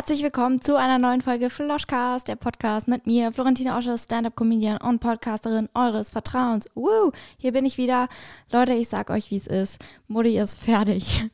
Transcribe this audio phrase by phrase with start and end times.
[0.00, 4.98] Herzlich willkommen zu einer neuen Folge Floschcast, der Podcast mit mir, Florentina Osche, Stand-Up-Comedian und
[4.98, 6.70] Podcasterin eures Vertrauens.
[6.74, 8.08] Woo, hier bin ich wieder.
[8.50, 9.78] Leute, ich sag euch, wie es ist.
[10.08, 11.28] Mutti ist fertig.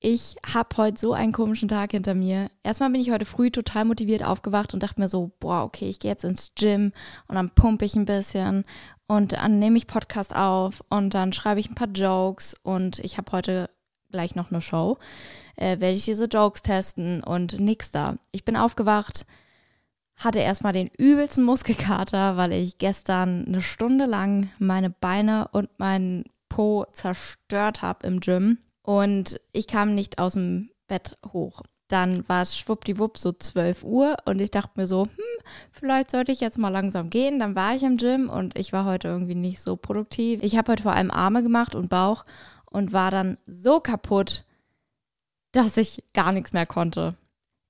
[0.00, 2.50] Ich habe heute so einen komischen Tag hinter mir.
[2.62, 5.98] Erstmal bin ich heute früh total motiviert aufgewacht und dachte mir so, boah, okay, ich
[5.98, 6.92] gehe jetzt ins Gym
[7.26, 8.66] und dann pumpe ich ein bisschen
[9.06, 13.16] und dann nehme ich Podcast auf und dann schreibe ich ein paar Jokes und ich
[13.16, 13.70] habe heute
[14.14, 14.98] gleich noch eine Show
[15.56, 18.16] äh, werde ich diese Jokes testen und nix da.
[18.32, 19.26] Ich bin aufgewacht,
[20.16, 26.24] hatte erstmal den übelsten Muskelkater, weil ich gestern eine Stunde lang meine Beine und meinen
[26.48, 31.62] Po zerstört habe im Gym und ich kam nicht aus dem Bett hoch.
[31.88, 36.32] Dann war es schwuppdiwupp so 12 Uhr und ich dachte mir so, hm, vielleicht sollte
[36.32, 37.38] ich jetzt mal langsam gehen.
[37.38, 40.40] Dann war ich im Gym und ich war heute irgendwie nicht so produktiv.
[40.42, 42.24] Ich habe heute vor allem Arme gemacht und Bauch
[42.74, 44.42] und war dann so kaputt,
[45.52, 47.14] dass ich gar nichts mehr konnte.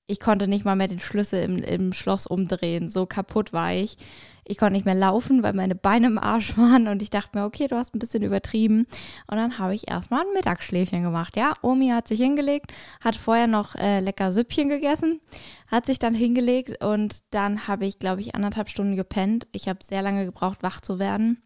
[0.07, 2.89] Ich konnte nicht mal mehr den Schlüssel im, im Schloss umdrehen.
[2.89, 3.97] So kaputt war ich.
[4.45, 6.87] Ich konnte nicht mehr laufen, weil meine Beine im Arsch waren.
[6.87, 8.87] Und ich dachte mir, okay, du hast ein bisschen übertrieben.
[9.27, 11.37] Und dann habe ich erstmal ein Mittagsschläfchen gemacht.
[11.37, 15.21] Ja, Omi hat sich hingelegt, hat vorher noch äh, lecker Süppchen gegessen,
[15.67, 19.47] hat sich dann hingelegt und dann habe ich, glaube ich, anderthalb Stunden gepennt.
[19.51, 21.44] Ich habe sehr lange gebraucht, wach zu werden.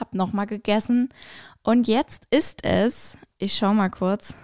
[0.00, 1.10] Habe nochmal gegessen.
[1.62, 4.34] Und jetzt ist es, ich schaue mal kurz,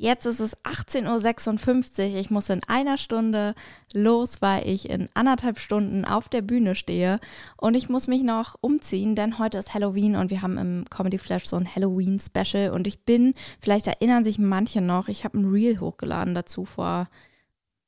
[0.00, 2.16] Jetzt ist es 18.56 Uhr.
[2.20, 3.54] Ich muss in einer Stunde
[3.92, 7.20] los, weil ich in anderthalb Stunden auf der Bühne stehe.
[7.58, 11.18] Und ich muss mich noch umziehen, denn heute ist Halloween und wir haben im Comedy
[11.18, 12.70] Flash so ein Halloween-Special.
[12.70, 17.06] Und ich bin, vielleicht erinnern sich manche noch, ich habe ein Reel hochgeladen dazu vor,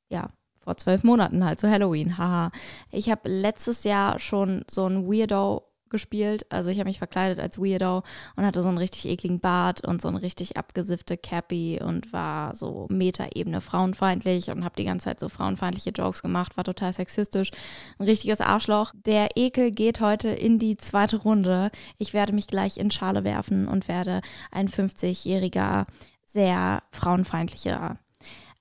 [0.09, 2.19] ja, vor zwölf Monaten halt zu Halloween.
[2.19, 2.51] Haha.
[2.91, 6.45] Ich habe letztes Jahr schon so ein Weirdo gespielt.
[6.49, 8.03] Also ich habe mich verkleidet als Weirdo
[8.35, 12.53] und hatte so einen richtig ekligen Bart und so eine richtig abgesiffte Cappy und war
[12.53, 17.51] so Metaebene frauenfeindlich und habe die ganze Zeit so frauenfeindliche Jokes gemacht, war total sexistisch.
[17.97, 18.91] Ein richtiges Arschloch.
[19.05, 21.71] Der Ekel geht heute in die zweite Runde.
[21.97, 24.21] Ich werde mich gleich in Schale werfen und werde
[24.51, 25.85] ein 50-jähriger,
[26.25, 27.99] sehr frauenfeindlicher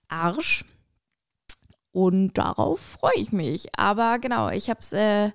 [0.09, 0.65] Arsch.
[1.93, 3.69] Und darauf freue ich mich.
[3.77, 5.31] Aber genau, ich habe es äh,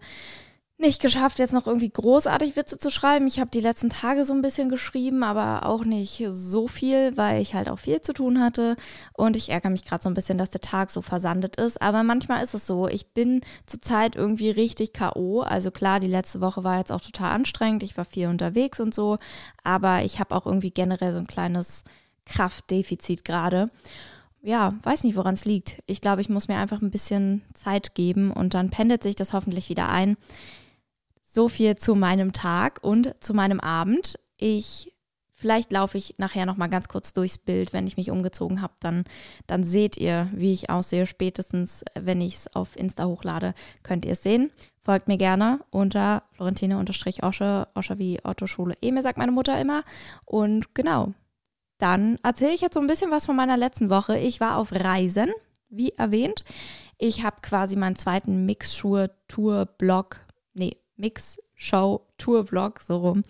[0.80, 3.26] nicht geschafft, jetzt noch irgendwie großartig Witze zu schreiben.
[3.26, 7.42] Ich habe die letzten Tage so ein bisschen geschrieben, aber auch nicht so viel, weil
[7.42, 8.76] ich halt auch viel zu tun hatte.
[9.14, 11.82] Und ich ärgere mich gerade so ein bisschen, dass der Tag so versandet ist.
[11.82, 12.88] Aber manchmal ist es so.
[12.88, 15.42] Ich bin zurzeit irgendwie richtig K.O.
[15.42, 17.82] Also klar, die letzte Woche war jetzt auch total anstrengend.
[17.82, 19.18] Ich war viel unterwegs und so.
[19.64, 21.86] Aber ich habe auch irgendwie generell so ein kleines
[22.26, 23.72] Kraftdefizit gerade
[24.44, 25.84] ja, weiß nicht, woran es liegt.
[25.88, 29.34] Ich glaube, ich muss mir einfach ein bisschen Zeit geben und dann pendelt sich das
[29.34, 30.16] hoffentlich wieder ein.
[31.38, 34.18] So viel zu meinem Tag und zu meinem Abend.
[34.38, 34.92] Ich
[35.36, 38.74] Vielleicht laufe ich nachher noch mal ganz kurz durchs Bild, wenn ich mich umgezogen habe,
[38.80, 39.04] dann,
[39.46, 41.06] dann seht ihr, wie ich aussehe.
[41.06, 43.54] Spätestens, wenn ich es auf Insta hochlade,
[43.84, 44.50] könnt ihr es sehen.
[44.82, 49.84] Folgt mir gerne unter Florentine-Osche, Osche wie Otto Schule Emil, sagt meine Mutter immer.
[50.26, 51.14] Und genau,
[51.78, 54.18] dann erzähle ich jetzt so ein bisschen was von meiner letzten Woche.
[54.18, 55.30] Ich war auf Reisen,
[55.70, 56.44] wie erwähnt.
[56.98, 60.27] Ich habe quasi meinen zweiten Mix-Tour-Blog,
[60.98, 63.24] nee, Mix-Show-Tour-Blog, so rum,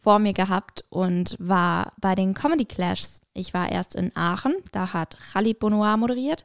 [0.00, 3.20] vor mir gehabt und war bei den Comedy Clashs.
[3.34, 6.44] Ich war erst in Aachen, da hat Khalid Bonoir moderiert.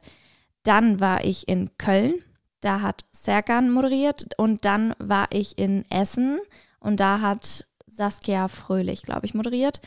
[0.62, 2.14] Dann war ich in Köln,
[2.60, 4.28] da hat Serkan moderiert.
[4.36, 6.40] Und dann war ich in Essen
[6.80, 9.80] und da hat Saskia Fröhlich, glaube ich, moderiert.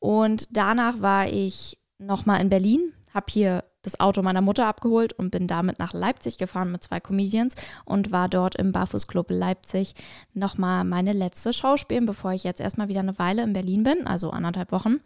[0.00, 5.30] Und danach war ich nochmal in Berlin, habe hier das Auto meiner Mutter abgeholt und
[5.30, 9.94] bin damit nach Leipzig gefahren mit zwei Comedians und war dort im Barfußclub Leipzig
[10.32, 14.06] nochmal meine letzte Show spielen, bevor ich jetzt erstmal wieder eine Weile in Berlin bin,
[14.06, 15.00] also anderthalb Wochen.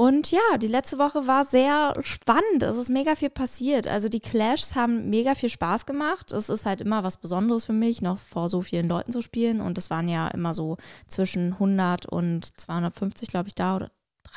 [0.00, 2.62] Und ja, die letzte Woche war sehr spannend.
[2.62, 3.86] Es ist mega viel passiert.
[3.86, 6.32] Also die Clashs haben mega viel Spaß gemacht.
[6.32, 9.60] Es ist halt immer was Besonderes für mich, noch vor so vielen Leuten zu spielen.
[9.60, 13.90] Und es waren ja immer so zwischen 100 und 250, glaube ich, da oder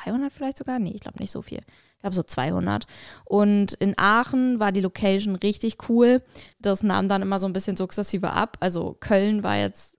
[0.04, 0.78] 300 vielleicht sogar?
[0.78, 1.62] Nee, ich glaube nicht so viel
[2.04, 2.86] glaube so 200.
[3.24, 6.22] Und in Aachen war die Location richtig cool.
[6.60, 8.58] Das nahm dann immer so ein bisschen sukzessive ab.
[8.60, 9.96] Also Köln war jetzt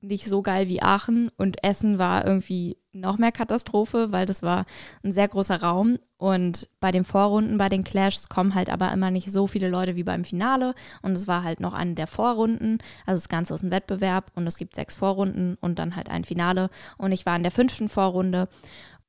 [0.00, 4.66] nicht so geil wie Aachen und Essen war irgendwie noch mehr Katastrophe, weil das war
[5.02, 9.10] ein sehr großer Raum und bei den Vorrunden, bei den Clashs kommen halt aber immer
[9.10, 12.78] nicht so viele Leute wie beim Finale und es war halt noch eine der Vorrunden,
[13.06, 16.24] also das Ganze ist ein Wettbewerb und es gibt sechs Vorrunden und dann halt ein
[16.24, 16.68] Finale
[16.98, 18.48] und ich war in der fünften Vorrunde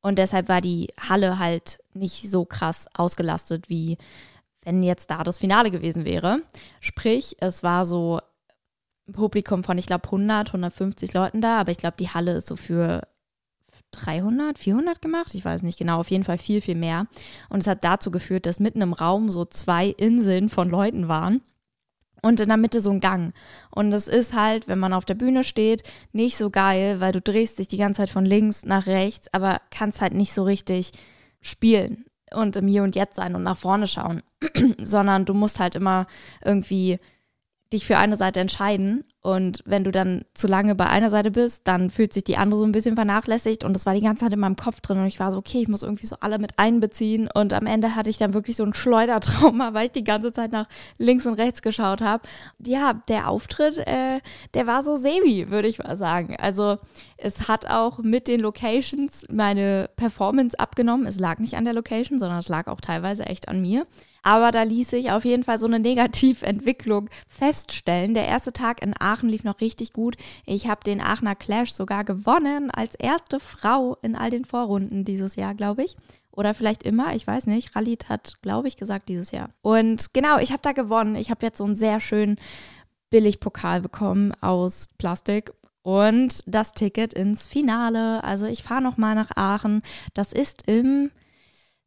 [0.05, 3.97] und deshalb war die Halle halt nicht so krass ausgelastet, wie
[4.61, 6.41] wenn jetzt da das Finale gewesen wäre.
[6.79, 8.19] Sprich, es war so
[9.07, 12.45] ein Publikum von, ich glaube, 100, 150 Leuten da, aber ich glaube, die Halle ist
[12.45, 13.07] so für
[13.93, 15.33] 300, 400 gemacht.
[15.33, 17.07] Ich weiß nicht genau, auf jeden Fall viel, viel mehr.
[17.49, 21.41] Und es hat dazu geführt, dass mitten im Raum so zwei Inseln von Leuten waren
[22.25, 23.35] und in der Mitte so ein Gang.
[23.69, 27.21] Und es ist halt, wenn man auf der Bühne steht, nicht so geil, weil du
[27.21, 30.91] drehst dich die ganze Zeit von links nach rechts, aber kannst halt nicht so richtig
[31.39, 34.23] spielen und im Hier und Jetzt sein und nach vorne schauen,
[34.81, 36.07] sondern du musst halt immer
[36.43, 36.97] irgendwie
[37.71, 39.03] dich für eine Seite entscheiden.
[39.25, 42.59] Und wenn du dann zu lange bei einer Seite bist, dann fühlt sich die andere
[42.59, 43.63] so ein bisschen vernachlässigt.
[43.63, 44.99] Und das war die ganze Zeit in meinem Kopf drin.
[44.99, 47.27] Und ich war so, okay, ich muss irgendwie so alle mit einbeziehen.
[47.33, 50.51] Und am Ende hatte ich dann wirklich so ein Schleudertrauma, weil ich die ganze Zeit
[50.51, 50.67] nach
[50.99, 52.21] links und rechts geschaut habe.
[52.63, 54.19] Ja, der Auftritt, äh,
[54.53, 56.35] der war so semi, würde ich mal sagen.
[56.39, 56.77] Also
[57.17, 61.07] es hat auch mit den Locations meine Performance abgenommen.
[61.07, 63.87] Es lag nicht an der Location, sondern es lag auch teilweise echt an mir.
[64.25, 68.15] Aber da ließ sich auf jeden Fall so eine Negativentwicklung feststellen.
[68.15, 70.17] Der erste Tag in Aachen lief noch richtig gut.
[70.47, 75.35] Ich habe den Aachener Clash sogar gewonnen als erste Frau in all den Vorrunden dieses
[75.35, 75.95] Jahr, glaube ich.
[76.31, 77.75] Oder vielleicht immer, ich weiß nicht.
[77.75, 79.49] Ralit hat, glaube ich, gesagt dieses Jahr.
[79.61, 81.15] Und genau, ich habe da gewonnen.
[81.15, 82.37] Ich habe jetzt so einen sehr schönen
[83.11, 88.23] Billigpokal bekommen aus Plastik und das Ticket ins Finale.
[88.23, 89.83] Also ich fahre noch mal nach Aachen.
[90.15, 91.11] Das ist im,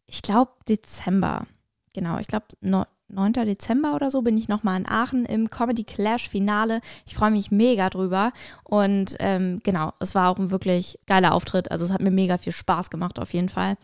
[0.06, 1.49] ich glaube, Dezember
[1.98, 3.32] genau, ich glaube 9.
[3.32, 6.80] Dezember oder so bin ich nochmal in Aachen im Comedy Clash Finale.
[7.06, 8.32] Ich freue mich mega drüber.
[8.64, 11.70] Und ähm, genau, es war auch ein wirklich geiler Auftritt.
[11.70, 13.76] Also es hat mir mega viel Spaß gemacht auf jeden Fall.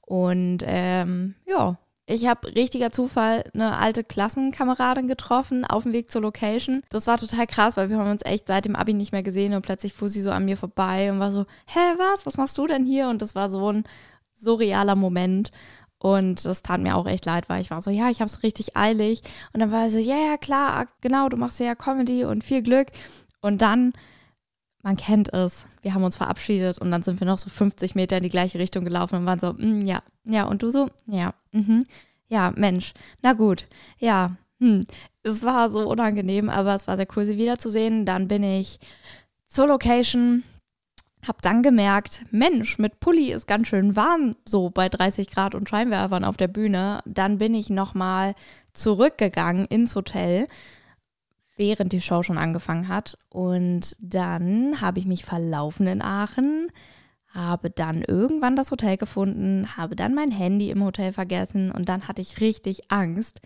[0.00, 6.22] Und ähm, ja, ich habe richtiger Zufall eine alte Klassenkameradin getroffen auf dem Weg zur
[6.22, 6.82] Location.
[6.90, 9.54] Das war total krass, weil wir haben uns echt seit dem Abi nicht mehr gesehen
[9.54, 12.26] und plötzlich fuhr sie so an mir vorbei und war so, hä, was?
[12.26, 13.08] Was machst du denn hier?
[13.08, 13.84] Und das war so ein
[14.34, 15.52] surrealer Moment.
[16.02, 18.42] Und das tat mir auch echt leid, weil ich war so, ja, ich habe es
[18.42, 19.22] richtig eilig.
[19.52, 22.60] Und dann war er so, ja, ja, klar, genau, du machst ja Comedy und viel
[22.60, 22.88] Glück.
[23.40, 23.92] Und dann,
[24.82, 28.16] man kennt es, wir haben uns verabschiedet und dann sind wir noch so 50 Meter
[28.16, 31.34] in die gleiche Richtung gelaufen und waren so, mm, ja, ja, und du so, ja,
[31.52, 31.84] mhm,
[32.28, 34.84] ja, Mensch, na gut, ja, hm.
[35.24, 38.06] Es war so unangenehm, aber es war sehr cool, sie wiederzusehen.
[38.06, 38.78] Dann bin ich
[39.46, 40.42] zur Location
[41.26, 45.68] hab dann gemerkt, Mensch, mit Pulli ist ganz schön warm, so bei 30 Grad und
[45.68, 47.00] Scheinwerfern auf der Bühne.
[47.04, 48.34] Dann bin ich nochmal
[48.72, 50.48] zurückgegangen ins Hotel,
[51.56, 53.18] während die Show schon angefangen hat.
[53.28, 56.68] Und dann habe ich mich verlaufen in Aachen,
[57.28, 62.08] habe dann irgendwann das Hotel gefunden, habe dann mein Handy im Hotel vergessen und dann
[62.08, 63.40] hatte ich richtig Angst,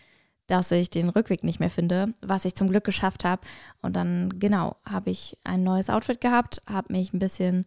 [0.46, 3.42] dass ich den Rückweg nicht mehr finde, was ich zum Glück geschafft habe.
[3.82, 7.66] Und dann, genau, habe ich ein neues Outfit gehabt, habe mich ein bisschen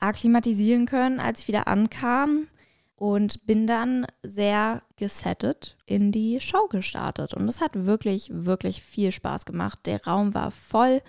[0.00, 2.48] akklimatisieren können, als ich wieder ankam
[2.96, 7.34] und bin dann sehr gesettet in die Show gestartet.
[7.34, 9.80] Und es hat wirklich, wirklich viel Spaß gemacht.
[9.84, 11.02] Der Raum war voll,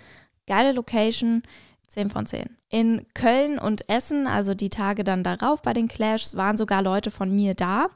[0.46, 1.42] geile Location,
[1.88, 2.56] 10 von 10.
[2.68, 7.10] In Köln und Essen, also die Tage dann darauf bei den Clashs, waren sogar Leute
[7.10, 7.88] von mir da.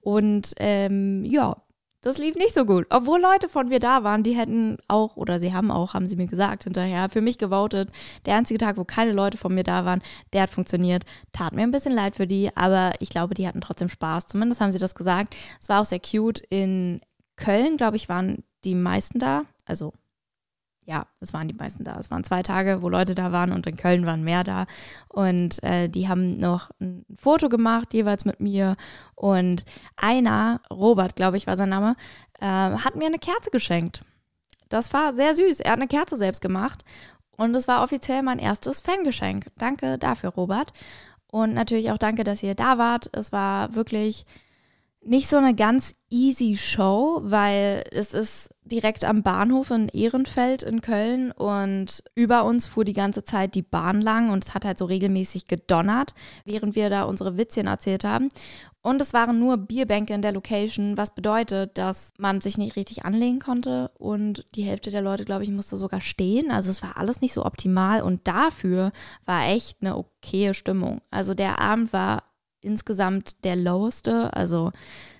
[0.00, 1.56] Und ähm, ja,
[2.04, 2.86] das lief nicht so gut.
[2.90, 6.16] Obwohl Leute von mir da waren, die hätten auch, oder sie haben auch, haben sie
[6.16, 7.90] mir gesagt hinterher, für mich gewotet.
[8.26, 10.02] Der einzige Tag, wo keine Leute von mir da waren,
[10.32, 11.04] der hat funktioniert.
[11.32, 14.26] Tat mir ein bisschen leid für die, aber ich glaube, die hatten trotzdem Spaß.
[14.26, 15.34] Zumindest haben sie das gesagt.
[15.60, 16.40] Es war auch sehr cute.
[16.50, 17.00] In
[17.36, 19.42] Köln, glaube ich, waren die meisten da.
[19.64, 19.94] Also
[20.86, 21.98] ja, es waren die meisten da.
[21.98, 24.66] Es waren zwei Tage, wo Leute da waren und in Köln waren mehr da.
[25.08, 28.76] Und äh, die haben noch ein Foto gemacht, jeweils mit mir.
[29.14, 29.64] Und
[29.96, 31.96] einer, Robert, glaube ich, war sein Name,
[32.40, 34.00] äh, hat mir eine Kerze geschenkt.
[34.68, 35.60] Das war sehr süß.
[35.60, 36.84] Er hat eine Kerze selbst gemacht.
[37.36, 39.50] Und es war offiziell mein erstes Fangeschenk.
[39.56, 40.72] Danke dafür, Robert.
[41.26, 43.10] Und natürlich auch danke, dass ihr da wart.
[43.12, 44.24] Es war wirklich
[45.06, 50.80] nicht so eine ganz easy Show, weil es ist direkt am Bahnhof in Ehrenfeld in
[50.80, 54.78] Köln und über uns fuhr die ganze Zeit die Bahn lang und es hat halt
[54.78, 58.28] so regelmäßig gedonnert, während wir da unsere Witzchen erzählt haben.
[58.80, 63.04] Und es waren nur Bierbänke in der Location, was bedeutet, dass man sich nicht richtig
[63.04, 66.50] anlegen konnte und die Hälfte der Leute, glaube ich, musste sogar stehen.
[66.50, 68.92] Also es war alles nicht so optimal und dafür
[69.24, 71.00] war echt eine okaye Stimmung.
[71.10, 72.24] Also der Abend war
[72.64, 74.32] insgesamt der loweste.
[74.34, 74.72] Also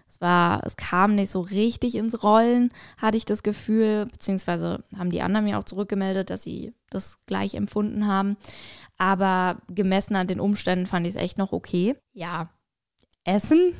[0.08, 5.10] es war, es kam nicht so richtig ins Rollen, hatte ich das Gefühl, beziehungsweise haben
[5.10, 8.36] die anderen mir auch zurückgemeldet, dass sie das gleich empfunden haben.
[8.96, 11.96] Aber gemessen an den Umständen fand ich es echt noch okay.
[12.12, 12.48] Ja,
[13.24, 13.74] Essen.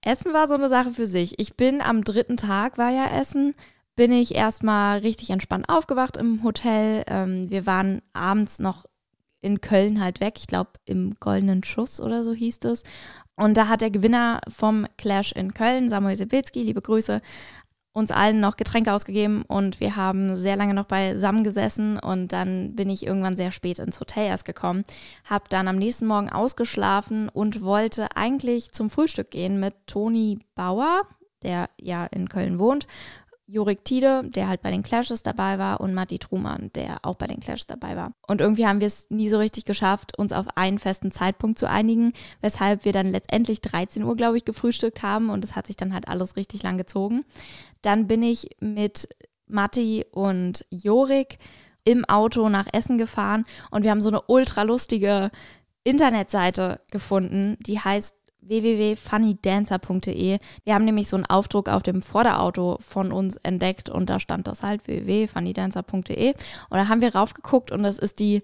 [0.00, 1.38] Essen war so eine Sache für sich.
[1.38, 3.54] Ich bin am dritten Tag, war ja Essen,
[3.96, 7.04] bin ich erstmal richtig entspannt aufgewacht im Hotel.
[7.06, 8.86] Ähm, wir waren abends noch
[9.40, 10.34] in Köln halt weg.
[10.38, 12.84] Ich glaube, im Goldenen Schuss oder so hieß es.
[13.36, 17.20] Und da hat der Gewinner vom Clash in Köln, Samuel Sibilski, liebe Grüße,
[17.92, 22.76] uns allen noch Getränke ausgegeben und wir haben sehr lange noch beisammen gesessen und dann
[22.76, 24.84] bin ich irgendwann sehr spät ins Hotel erst gekommen,
[25.24, 31.02] habe dann am nächsten Morgen ausgeschlafen und wollte eigentlich zum Frühstück gehen mit Toni Bauer,
[31.42, 32.86] der ja in Köln wohnt
[33.50, 37.26] Jorik Tiede, der halt bei den Clashes dabei war, und Matti Trumann, der auch bei
[37.26, 38.12] den Clashes dabei war.
[38.26, 41.66] Und irgendwie haben wir es nie so richtig geschafft, uns auf einen festen Zeitpunkt zu
[41.66, 42.12] einigen,
[42.42, 45.94] weshalb wir dann letztendlich 13 Uhr, glaube ich, gefrühstückt haben und es hat sich dann
[45.94, 47.24] halt alles richtig lang gezogen.
[47.80, 49.08] Dann bin ich mit
[49.46, 51.38] Matti und Jorik
[51.84, 55.30] im Auto nach Essen gefahren und wir haben so eine ultra lustige
[55.84, 58.14] Internetseite gefunden, die heißt
[58.48, 60.38] www.funnydancer.de.
[60.64, 64.46] Wir haben nämlich so einen Aufdruck auf dem Vorderauto von uns entdeckt und da stand
[64.46, 66.30] das halt www.funnydancer.de.
[66.30, 68.42] Und da haben wir raufgeguckt und das ist die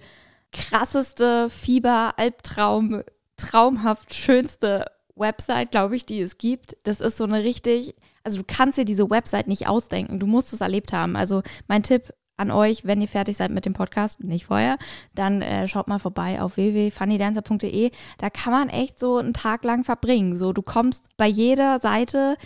[0.52, 3.02] krasseste Fieber-Albtraum,
[3.36, 6.76] traumhaft schönste Website, glaube ich, die es gibt.
[6.84, 10.18] Das ist so eine richtig, also du kannst dir diese Website nicht ausdenken.
[10.18, 11.16] Du musst es erlebt haben.
[11.16, 14.78] Also mein Tipp an euch, wenn ihr fertig seid mit dem Podcast, nicht vorher,
[15.14, 17.90] dann äh, schaut mal vorbei auf www.funnydancer.de.
[18.18, 20.36] Da kann man echt so einen Tag lang verbringen.
[20.36, 22.36] So, du kommst bei jeder Seite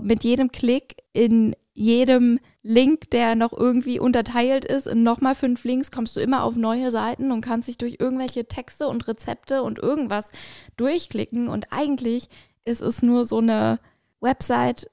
[0.00, 5.90] mit jedem Klick in jedem Link, der noch irgendwie unterteilt ist, in nochmal fünf Links,
[5.90, 9.80] kommst du immer auf neue Seiten und kannst dich durch irgendwelche Texte und Rezepte und
[9.80, 10.30] irgendwas
[10.76, 11.48] durchklicken.
[11.48, 12.28] Und eigentlich
[12.64, 13.80] ist es nur so eine
[14.20, 14.88] Website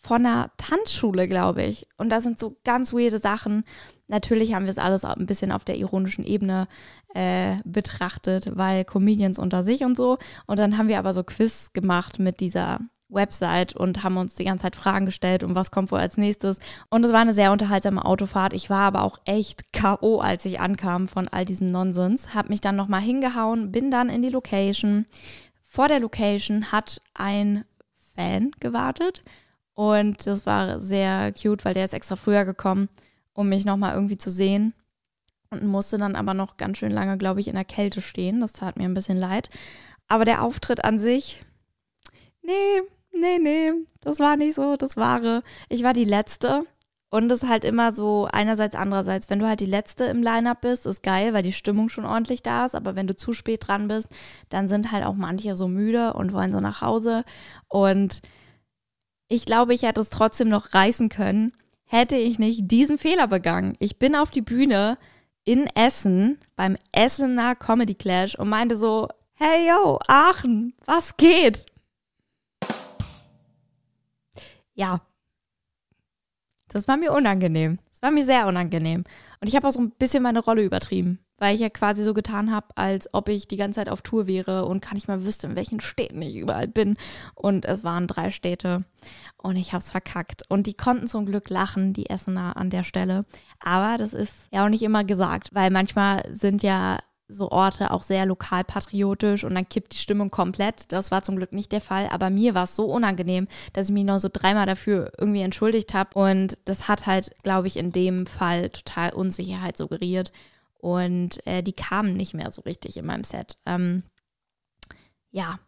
[0.00, 1.86] von einer Tanzschule, glaube ich.
[1.96, 3.64] Und da sind so ganz weirde Sachen.
[4.08, 6.68] Natürlich haben wir es alles ein bisschen auf der ironischen Ebene
[7.14, 10.18] äh, betrachtet, weil Comedians unter sich und so.
[10.46, 12.80] Und dann haben wir aber so Quiz gemacht mit dieser
[13.10, 16.58] Website und haben uns die ganze Zeit Fragen gestellt und was kommt wohl als nächstes.
[16.88, 18.52] Und es war eine sehr unterhaltsame Autofahrt.
[18.52, 22.34] Ich war aber auch echt K.O., als ich ankam von all diesem Nonsens.
[22.34, 25.06] Hab mich dann nochmal hingehauen, bin dann in die Location.
[25.62, 27.64] Vor der Location hat ein
[28.14, 29.22] Fan gewartet
[29.80, 32.90] und das war sehr cute, weil der ist extra früher gekommen,
[33.32, 34.74] um mich nochmal irgendwie zu sehen.
[35.48, 38.42] Und musste dann aber noch ganz schön lange, glaube ich, in der Kälte stehen.
[38.42, 39.48] Das tat mir ein bisschen leid.
[40.06, 41.42] Aber der Auftritt an sich,
[42.42, 42.82] nee,
[43.18, 43.72] nee, nee,
[44.02, 45.42] das war nicht so das Wahre.
[45.70, 46.66] Ich war die Letzte.
[47.08, 50.60] Und es ist halt immer so einerseits, andererseits, wenn du halt die Letzte im Line-Up
[50.60, 52.74] bist, ist geil, weil die Stimmung schon ordentlich da ist.
[52.74, 54.10] Aber wenn du zu spät dran bist,
[54.50, 57.24] dann sind halt auch manche so müde und wollen so nach Hause.
[57.66, 58.20] Und
[59.30, 61.52] ich glaube, ich hätte es trotzdem noch reißen können,
[61.84, 63.76] hätte ich nicht diesen Fehler begangen.
[63.78, 64.98] Ich bin auf die Bühne
[65.44, 71.64] in Essen beim Essener Comedy Clash und meinte so, hey yo, Aachen, was geht?
[74.74, 75.00] Ja,
[76.68, 77.78] das war mir unangenehm.
[77.92, 79.04] Das war mir sehr unangenehm.
[79.40, 82.14] Und ich habe auch so ein bisschen meine Rolle übertrieben weil ich ja quasi so
[82.14, 85.24] getan habe, als ob ich die ganze Zeit auf Tour wäre und kann nicht mal
[85.24, 86.96] wüsste, in welchen Städten ich überall bin.
[87.34, 88.84] Und es waren drei Städte
[89.38, 90.44] und ich habe es verkackt.
[90.48, 93.24] Und die konnten zum Glück lachen, die Essener an der Stelle.
[93.58, 96.98] Aber das ist ja auch nicht immer gesagt, weil manchmal sind ja
[97.32, 100.92] so Orte auch sehr lokalpatriotisch und dann kippt die Stimmung komplett.
[100.92, 103.94] Das war zum Glück nicht der Fall, aber mir war es so unangenehm, dass ich
[103.94, 107.92] mich noch so dreimal dafür irgendwie entschuldigt habe und das hat halt, glaube ich, in
[107.92, 110.32] dem Fall total Unsicherheit suggeriert
[110.80, 113.58] und äh, die kamen nicht mehr so richtig in meinem Set.
[113.66, 114.02] Ähm,
[115.30, 115.58] ja,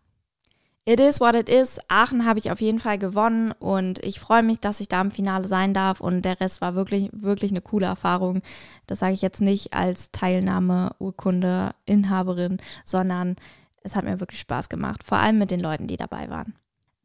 [0.84, 1.78] it is what it is.
[1.88, 5.10] Aachen habe ich auf jeden Fall gewonnen und ich freue mich, dass ich da im
[5.10, 8.42] Finale sein darf und der Rest war wirklich, wirklich eine coole Erfahrung.
[8.86, 13.36] Das sage ich jetzt nicht als Teilnahmeurkunde-Inhaberin, sondern
[13.84, 16.54] es hat mir wirklich Spaß gemacht, vor allem mit den Leuten, die dabei waren.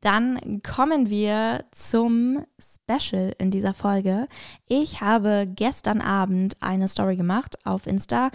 [0.02, 4.28] Dann kommen wir zum Special in dieser Folge.
[4.68, 8.30] Ich habe gestern Abend eine Story gemacht auf Insta,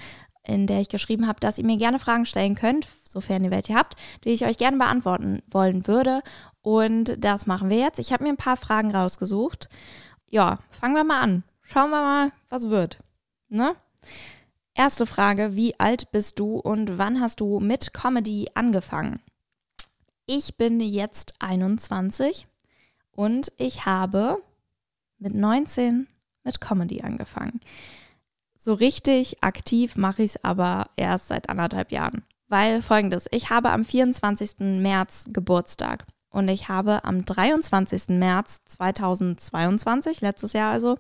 [0.45, 3.75] in der ich geschrieben habe, dass ihr mir gerne Fragen stellen könnt, sofern ihr welche
[3.75, 6.23] habt, die ich euch gerne beantworten wollen würde.
[6.63, 8.01] Und das machen wir jetzt.
[8.01, 9.69] Ich habe mir ein paar Fragen rausgesucht.
[10.29, 11.45] Ja, fangen wir mal an.
[11.63, 12.99] Schauen wir mal, was wird.
[13.49, 13.77] Ne?
[14.75, 19.21] Erste Frage: Wie alt bist du und wann hast du mit Comedy angefangen?
[20.27, 22.47] Ich bin jetzt 21
[23.11, 24.39] und ich habe
[25.19, 26.07] mit 19
[26.45, 27.61] mit Comedy angefangen.
[28.57, 32.25] So richtig aktiv mache ich es aber erst seit anderthalb Jahren.
[32.49, 34.81] Weil folgendes, ich habe am 24.
[34.81, 38.11] März Geburtstag und ich habe am 23.
[38.11, 40.97] März 2022, letztes Jahr also,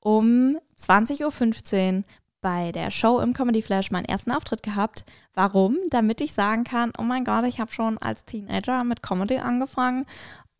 [0.00, 2.04] um 20.15 Uhr
[2.44, 5.06] bei der Show im Comedy Flash meinen ersten Auftritt gehabt.
[5.32, 5.78] Warum?
[5.88, 10.04] Damit ich sagen kann, oh mein Gott, ich habe schon als Teenager mit Comedy angefangen.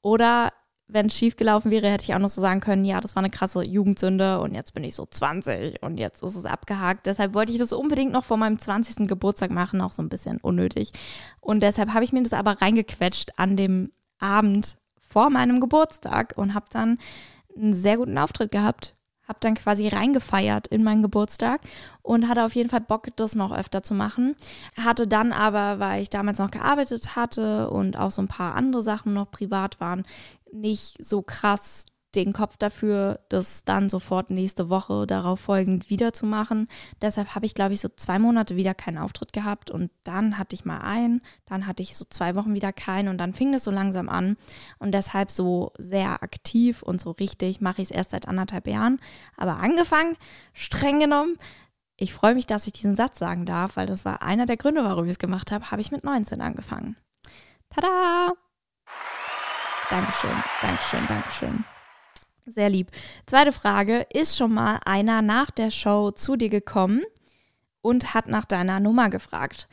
[0.00, 0.50] Oder
[0.88, 3.22] wenn es schief gelaufen wäre, hätte ich auch noch so sagen können, ja, das war
[3.22, 7.04] eine krasse Jugendsünde und jetzt bin ich so 20 und jetzt ist es abgehakt.
[7.04, 9.06] Deshalb wollte ich das unbedingt noch vor meinem 20.
[9.06, 10.90] Geburtstag machen, auch so ein bisschen unnötig.
[11.42, 16.54] Und deshalb habe ich mir das aber reingequetscht an dem Abend vor meinem Geburtstag und
[16.54, 16.96] habe dann
[17.54, 18.93] einen sehr guten Auftritt gehabt.
[19.26, 21.60] Hab dann quasi reingefeiert in meinen Geburtstag
[22.02, 24.36] und hatte auf jeden Fall Bock, das noch öfter zu machen.
[24.76, 28.82] Hatte dann aber, weil ich damals noch gearbeitet hatte und auch so ein paar andere
[28.82, 30.04] Sachen noch privat waren,
[30.52, 36.26] nicht so krass den Kopf dafür, das dann sofort nächste Woche darauf folgend wieder zu
[36.26, 36.68] machen.
[37.02, 40.54] Deshalb habe ich, glaube ich, so zwei Monate wieder keinen Auftritt gehabt und dann hatte
[40.54, 43.64] ich mal einen, dann hatte ich so zwei Wochen wieder keinen und dann fing es
[43.64, 44.36] so langsam an
[44.78, 49.00] und deshalb so sehr aktiv und so richtig mache ich es erst seit anderthalb Jahren.
[49.36, 50.16] Aber angefangen,
[50.52, 51.36] streng genommen,
[51.96, 54.84] ich freue mich, dass ich diesen Satz sagen darf, weil das war einer der Gründe,
[54.84, 56.96] warum ich es gemacht habe, habe ich mit 19 angefangen.
[57.70, 58.32] Tada!
[59.90, 61.64] Dankeschön, Dankeschön, Dankeschön.
[62.46, 62.90] Sehr lieb.
[63.26, 64.06] Zweite Frage.
[64.12, 67.02] Ist schon mal einer nach der Show zu dir gekommen
[67.80, 69.66] und hat nach deiner Nummer gefragt?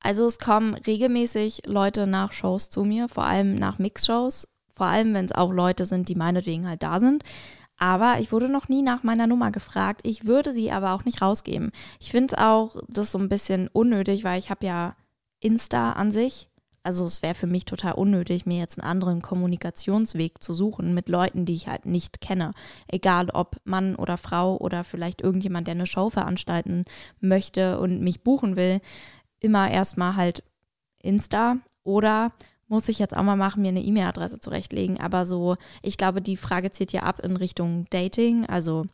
[0.00, 5.14] Also es kommen regelmäßig Leute nach Shows zu mir, vor allem nach Mixshows, vor allem
[5.14, 7.22] wenn es auch Leute sind, die meinetwegen halt da sind.
[7.78, 10.02] Aber ich wurde noch nie nach meiner Nummer gefragt.
[10.04, 11.72] Ich würde sie aber auch nicht rausgeben.
[12.00, 14.94] Ich finde auch das so ein bisschen unnötig, weil ich habe ja
[15.38, 16.50] Insta an sich
[16.82, 21.08] also es wäre für mich total unnötig, mir jetzt einen anderen Kommunikationsweg zu suchen mit
[21.08, 22.52] Leuten, die ich halt nicht kenne.
[22.88, 26.84] Egal ob Mann oder Frau oder vielleicht irgendjemand, der eine Show veranstalten
[27.20, 28.80] möchte und mich buchen will.
[29.40, 30.42] Immer erstmal halt
[31.02, 32.32] Insta oder
[32.68, 35.00] muss ich jetzt auch mal machen, mir eine E-Mail-Adresse zurechtlegen.
[35.00, 38.46] Aber so, ich glaube, die Frage zieht ja ab in Richtung Dating.
[38.46, 38.84] Also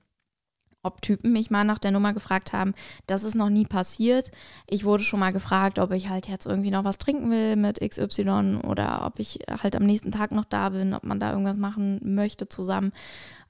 [0.87, 2.75] ob Typen mich mal nach der Nummer gefragt haben.
[3.07, 4.31] Das ist noch nie passiert.
[4.67, 7.81] Ich wurde schon mal gefragt, ob ich halt jetzt irgendwie noch was trinken will mit
[7.81, 11.59] XY oder ob ich halt am nächsten Tag noch da bin, ob man da irgendwas
[11.59, 12.93] machen möchte zusammen.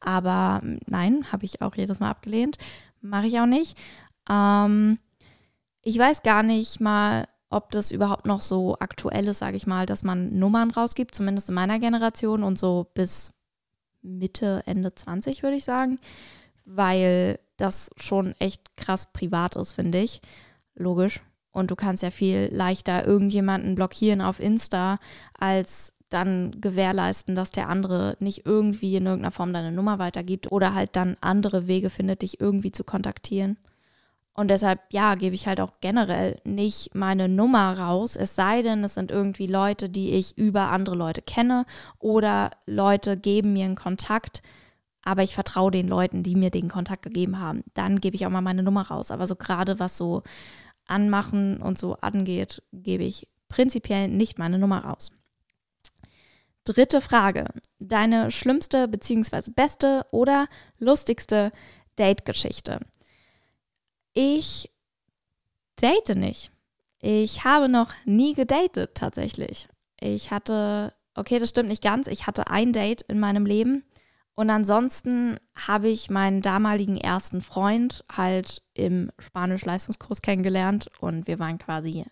[0.01, 2.59] Aber nein, habe ich auch jedes Mal abgelehnt.
[3.01, 3.79] Mache ich auch nicht.
[4.29, 4.99] Ähm,
[5.83, 9.87] ich weiß gar nicht mal, ob das überhaupt noch so aktuell ist, sage ich mal,
[9.87, 13.33] dass man Nummern rausgibt, zumindest in meiner Generation und so bis
[14.03, 15.99] Mitte, Ende 20, würde ich sagen
[16.67, 20.21] weil das schon echt krass privat ist, finde ich.
[20.75, 21.21] Logisch.
[21.53, 24.99] Und du kannst ja viel leichter irgendjemanden blockieren auf Insta,
[25.39, 30.75] als dann gewährleisten, dass der andere nicht irgendwie in irgendeiner Form deine Nummer weitergibt oder
[30.75, 33.57] halt dann andere Wege findet, dich irgendwie zu kontaktieren.
[34.35, 38.85] Und deshalb, ja, gebe ich halt auch generell nicht meine Nummer raus, es sei denn,
[38.85, 41.65] es sind irgendwie Leute, die ich über andere Leute kenne
[41.99, 44.43] oder Leute geben mir einen Kontakt,
[45.07, 47.63] aber ich vertraue den Leuten, die mir den Kontakt gegeben haben.
[47.75, 49.13] Dann gebe ich auch mal meine Nummer raus.
[49.13, 50.25] Aber so gerade was so
[50.85, 55.13] Anmachen und so angeht, gebe ich prinzipiell nicht meine Nummer raus.
[56.65, 57.47] Dritte Frage.
[57.79, 59.53] Deine schlimmste bzw.
[59.53, 60.49] beste oder
[60.81, 61.53] lustigste
[61.97, 62.81] Date-Geschichte?
[64.13, 64.73] Ich
[65.81, 66.51] date nicht.
[67.01, 69.69] Ich habe noch nie gedatet tatsächlich.
[70.01, 73.85] Ich hatte, okay, das stimmt nicht ganz, ich hatte ein Date in meinem Leben
[74.37, 81.59] und ansonsten habe ich meinen damaligen ersten Freund halt im Spanisch-Leistungskurs kennengelernt und wir waren
[81.59, 82.05] quasi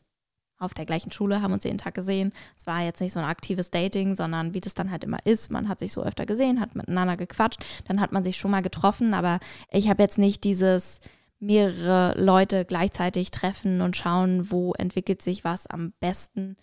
[0.58, 2.32] auf der gleichen Schule, haben uns jeden Tag gesehen.
[2.56, 5.50] Es war jetzt nicht so ein aktives Dating, sondern wie das dann halt immer ist.
[5.50, 8.62] Man hat sich so öfter gesehen, hat miteinander gequatscht, dann hat man sich schon mal
[8.62, 9.38] getroffen, aber
[9.70, 11.00] ich habe jetzt nicht dieses
[11.38, 16.56] mehrere Leute gleichzeitig treffen und schauen, wo entwickelt sich was am besten.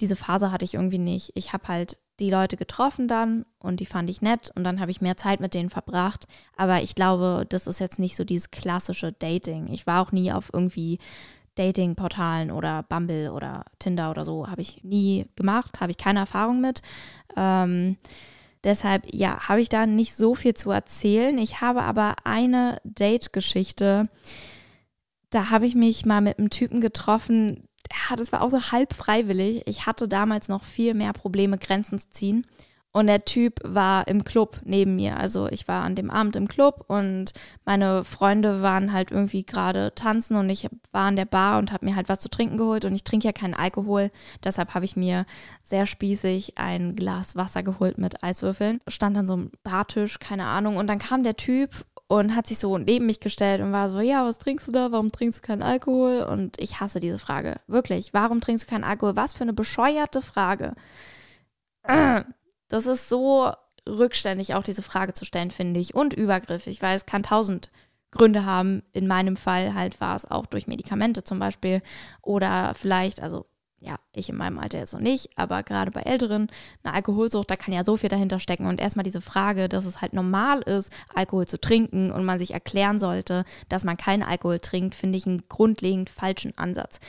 [0.00, 1.32] Diese Phase hatte ich irgendwie nicht.
[1.34, 4.90] Ich habe halt die Leute getroffen dann und die fand ich nett und dann habe
[4.90, 6.26] ich mehr Zeit mit denen verbracht.
[6.56, 9.68] Aber ich glaube, das ist jetzt nicht so dieses klassische Dating.
[9.70, 10.98] Ich war auch nie auf irgendwie
[11.56, 14.48] Dating-Portalen oder Bumble oder Tinder oder so.
[14.48, 16.82] Habe ich nie gemacht, habe ich keine Erfahrung mit.
[17.36, 17.96] Ähm,
[18.64, 21.36] deshalb, ja, habe ich da nicht so viel zu erzählen.
[21.38, 24.08] Ich habe aber eine Date-Geschichte.
[25.30, 27.68] Da habe ich mich mal mit einem Typen getroffen,
[28.16, 29.62] das war auch so halb freiwillig.
[29.66, 32.46] Ich hatte damals noch viel mehr Probleme, Grenzen zu ziehen.
[32.96, 35.18] Und der Typ war im Club neben mir.
[35.18, 37.34] Also ich war an dem Abend im Club und
[37.66, 41.84] meine Freunde waren halt irgendwie gerade tanzen und ich war an der Bar und habe
[41.84, 42.86] mir halt was zu trinken geholt.
[42.86, 44.10] Und ich trinke ja keinen Alkohol.
[44.42, 45.26] Deshalb habe ich mir
[45.62, 48.80] sehr spießig ein Glas Wasser geholt mit Eiswürfeln.
[48.88, 50.78] Stand dann so ein Bartisch, keine Ahnung.
[50.78, 54.00] Und dann kam der Typ und hat sich so neben mich gestellt und war so,
[54.00, 54.92] ja, was trinkst du da?
[54.92, 56.22] Warum trinkst du keinen Alkohol?
[56.22, 57.56] Und ich hasse diese Frage.
[57.66, 58.14] Wirklich.
[58.14, 59.16] Warum trinkst du keinen Alkohol?
[59.16, 60.74] Was für eine bescheuerte Frage.
[62.68, 63.52] Das ist so
[63.88, 65.94] rückständig, auch diese Frage zu stellen, finde ich.
[65.94, 67.70] Und übergriffig, weil es kann tausend
[68.12, 68.82] Gründe haben.
[68.92, 71.82] In meinem Fall halt war es auch durch Medikamente zum Beispiel.
[72.22, 73.46] Oder vielleicht, also
[73.78, 76.48] ja, ich in meinem Alter jetzt noch nicht, aber gerade bei Älteren,
[76.82, 78.66] eine Alkoholsucht, da kann ja so viel dahinter stecken.
[78.66, 82.52] Und erstmal diese Frage, dass es halt normal ist, Alkohol zu trinken und man sich
[82.52, 87.00] erklären sollte, dass man keinen Alkohol trinkt, finde ich einen grundlegend falschen Ansatz.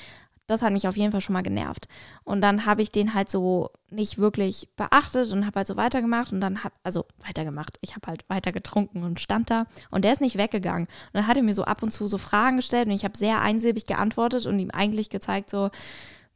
[0.48, 1.90] das hat mich auf jeden Fall schon mal genervt.
[2.24, 6.32] Und dann habe ich den halt so nicht wirklich beachtet und habe halt so weitergemacht
[6.32, 7.78] und dann hat, also weitergemacht.
[7.82, 10.88] Ich habe halt weiter getrunken und stand da und der ist nicht weggegangen.
[10.88, 13.18] Und dann hat er mir so ab und zu so Fragen gestellt und ich habe
[13.18, 15.70] sehr einsilbig geantwortet und ihm eigentlich gezeigt so,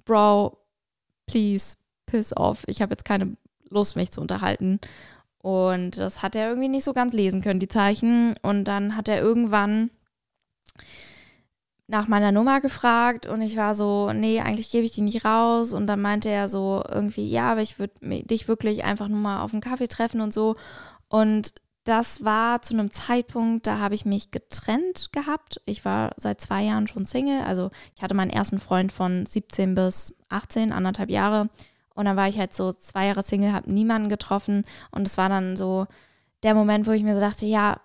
[0.05, 0.57] Bro,
[1.27, 2.63] please, piss off.
[2.67, 3.37] Ich habe jetzt keine
[3.69, 4.79] Lust, mich zu unterhalten.
[5.39, 8.35] Und das hat er irgendwie nicht so ganz lesen können, die Zeichen.
[8.41, 9.89] Und dann hat er irgendwann
[11.87, 15.73] nach meiner Nummer gefragt und ich war so, nee, eigentlich gebe ich die nicht raus.
[15.73, 19.41] Und dann meinte er so irgendwie, ja, aber ich würde dich wirklich einfach nur mal
[19.41, 20.55] auf einen Kaffee treffen und so.
[21.09, 25.61] Und das war zu einem Zeitpunkt, da habe ich mich getrennt gehabt.
[25.65, 27.41] Ich war seit zwei Jahren schon Single.
[27.41, 31.49] Also ich hatte meinen ersten Freund von 17 bis 18, anderthalb Jahre.
[31.95, 34.63] Und dann war ich halt so zwei Jahre Single, habe niemanden getroffen.
[34.91, 35.87] Und es war dann so
[36.43, 37.81] der Moment, wo ich mir so dachte, ja,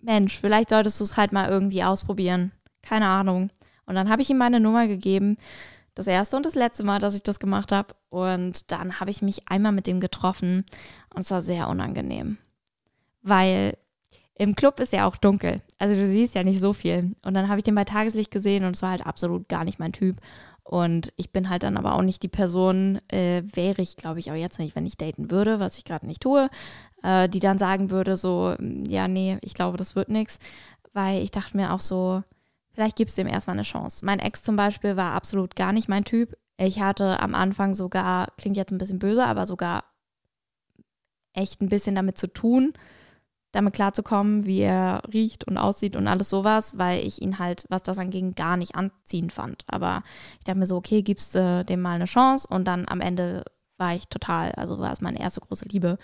[0.00, 2.52] Mensch, vielleicht solltest du es halt mal irgendwie ausprobieren.
[2.82, 3.50] Keine Ahnung.
[3.86, 5.36] Und dann habe ich ihm meine Nummer gegeben.
[5.94, 7.94] Das erste und das letzte Mal, dass ich das gemacht habe.
[8.08, 10.64] Und dann habe ich mich einmal mit dem getroffen.
[11.14, 12.38] Und es war sehr unangenehm.
[13.22, 13.76] Weil
[14.34, 15.60] im Club ist ja auch dunkel.
[15.78, 17.14] Also du siehst ja nicht so viel.
[17.22, 19.78] Und dann habe ich den bei Tageslicht gesehen und es war halt absolut gar nicht
[19.78, 20.16] mein Typ.
[20.62, 24.30] Und ich bin halt dann aber auch nicht die Person, äh, wäre ich, glaube ich,
[24.30, 26.48] auch jetzt nicht, wenn ich daten würde, was ich gerade nicht tue,
[27.02, 30.38] äh, die dann sagen würde, so, mm, ja, nee, ich glaube, das wird nichts.
[30.92, 32.22] Weil ich dachte mir auch so,
[32.72, 34.06] vielleicht gibt es dem erstmal eine Chance.
[34.06, 36.34] Mein Ex zum Beispiel war absolut gar nicht mein Typ.
[36.56, 39.84] Ich hatte am Anfang sogar, klingt jetzt ein bisschen böse, aber sogar
[41.32, 42.72] echt ein bisschen damit zu tun,
[43.52, 47.82] damit klarzukommen, wie er riecht und aussieht und alles sowas, weil ich ihn halt, was
[47.82, 49.64] das anging, gar nicht anziehend fand.
[49.66, 50.02] Aber
[50.38, 53.44] ich dachte mir so, okay, gibst du dem mal eine Chance und dann am Ende
[53.76, 55.98] war ich total, also war es meine erste große Liebe.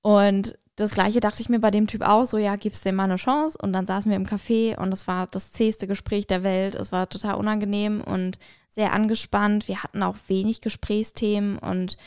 [0.00, 3.04] Und das gleiche dachte ich mir bei dem Typ auch, so ja, gibst dem mal
[3.04, 3.58] eine Chance.
[3.60, 6.74] Und dann saßen wir im Café und es war das zähste Gespräch der Welt.
[6.74, 8.38] Es war total unangenehm und
[8.70, 9.68] sehr angespannt.
[9.68, 11.98] Wir hatten auch wenig Gesprächsthemen und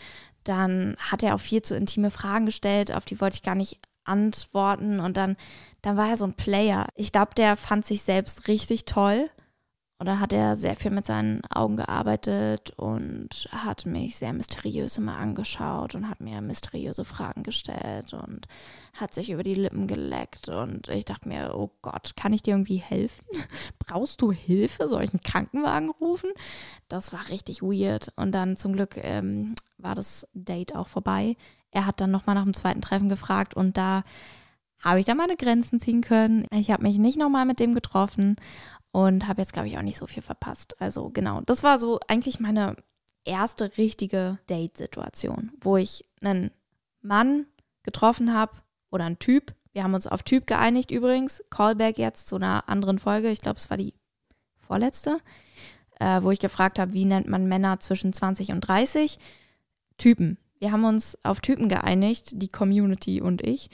[0.44, 3.80] dann hat er auch viel zu intime Fragen gestellt, auf die wollte ich gar nicht
[4.06, 5.00] antworten.
[5.00, 5.36] Und dann,
[5.82, 6.88] dann war er so ein Player.
[6.96, 9.30] Ich glaube, der fand sich selbst richtig toll.
[9.98, 14.98] Und dann hat er sehr viel mit seinen Augen gearbeitet und hat mich sehr mysteriös
[14.98, 18.46] immer angeschaut und hat mir mysteriöse Fragen gestellt und
[18.94, 20.50] hat sich über die Lippen geleckt.
[20.50, 23.24] Und ich dachte mir, oh Gott, kann ich dir irgendwie helfen?
[23.80, 24.90] Brauchst du Hilfe?
[24.90, 26.32] Soll ich einen Krankenwagen rufen?
[26.90, 28.12] Das war richtig weird.
[28.18, 31.38] Und dann zum Glück ähm, war das Date auch vorbei
[31.76, 34.04] er hat dann nochmal nach dem zweiten Treffen gefragt und da
[34.82, 36.48] habe ich dann meine Grenzen ziehen können.
[36.52, 38.38] Ich habe mich nicht nochmal mit dem getroffen
[38.92, 40.80] und habe jetzt, glaube ich, auch nicht so viel verpasst.
[40.82, 42.78] Also genau, das war so eigentlich meine
[43.26, 46.52] erste richtige Date-Situation, wo ich einen
[47.02, 47.46] Mann
[47.84, 48.54] getroffen habe
[48.90, 49.54] oder einen Typ.
[49.74, 51.44] Wir haben uns auf Typ geeinigt übrigens.
[51.50, 53.30] Callback jetzt zu einer anderen Folge.
[53.32, 53.96] Ich glaube, es war die
[54.60, 55.20] vorletzte,
[56.00, 59.20] äh, wo ich gefragt habe, wie nennt man Männer zwischen 20 und 30?
[59.98, 60.38] Typen.
[60.66, 63.70] Wir haben uns auf Typen geeinigt, die Community und ich.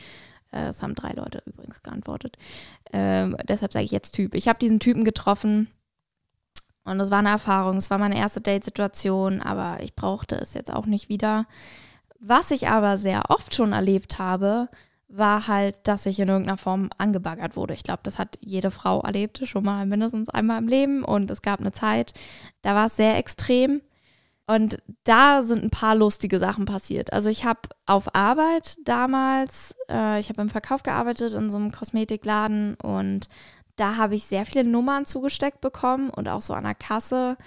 [0.51, 2.35] Äh, es haben drei Leute übrigens geantwortet.
[2.91, 4.35] Ähm, deshalb sage ich jetzt Typ.
[4.35, 5.69] Ich habe diesen Typen getroffen
[6.83, 7.77] und es war eine Erfahrung.
[7.77, 11.45] Es war meine erste Date-Situation, aber ich brauchte es jetzt auch nicht wieder.
[12.19, 14.67] Was ich aber sehr oft schon erlebt habe,
[15.07, 17.73] war halt, dass ich in irgendeiner Form angebaggert wurde.
[17.73, 21.05] Ich glaube, das hat jede Frau erlebt, schon mal mindestens einmal im Leben.
[21.05, 22.13] Und es gab eine Zeit,
[22.63, 23.79] da war es sehr extrem.
[24.47, 27.13] Und da sind ein paar lustige Sachen passiert.
[27.13, 31.71] Also ich habe auf Arbeit damals, äh, ich habe im Verkauf gearbeitet in so einem
[31.71, 33.27] Kosmetikladen und
[33.77, 37.37] da habe ich sehr viele Nummern zugesteckt bekommen und auch so an der Kasse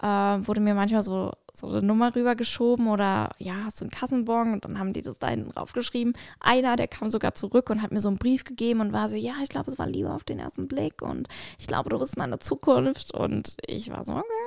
[0.00, 4.52] äh, wurde mir manchmal so so eine Nummer rübergeschoben oder ja, hast du einen Kassenbon
[4.52, 6.14] und dann haben die das da hinten draufgeschrieben.
[6.40, 9.14] Einer, der kam sogar zurück und hat mir so einen Brief gegeben und war so,
[9.14, 12.16] ja, ich glaube, es war Liebe auf den ersten Blick und ich glaube, du bist
[12.16, 14.43] meine Zukunft und ich war so, okay,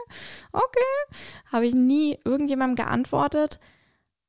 [0.51, 1.17] okay.
[1.51, 3.59] Habe ich nie irgendjemandem geantwortet.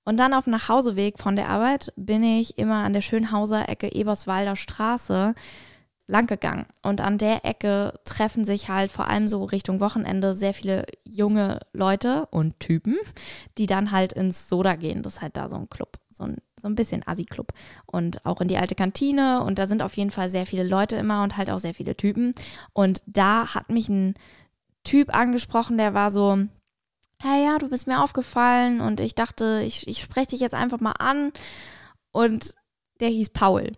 [0.04, 3.92] Und dann auf dem Nachhauseweg von der Arbeit bin ich immer an der Schönhauser Ecke
[3.92, 5.34] Eberswalder Straße
[6.08, 6.66] lang gegangen.
[6.82, 11.60] Und an der Ecke treffen sich halt vor allem so Richtung Wochenende sehr viele junge
[11.74, 12.96] Leute und Typen,
[13.58, 15.02] die dann halt ins Soda gehen.
[15.02, 17.52] Das ist halt da so ein Club, so ein, so ein bisschen Assi-Club.
[17.84, 19.44] Und auch in die alte Kantine.
[19.44, 21.94] Und da sind auf jeden Fall sehr viele Leute immer und halt auch sehr viele
[21.94, 22.34] Typen.
[22.72, 24.14] Und da hat mich ein
[24.84, 26.38] Typ angesprochen, der war so,
[27.20, 30.80] hey ja, du bist mir aufgefallen und ich dachte, ich, ich spreche dich jetzt einfach
[30.80, 31.32] mal an.
[32.12, 32.54] Und
[33.00, 33.72] der hieß Paul.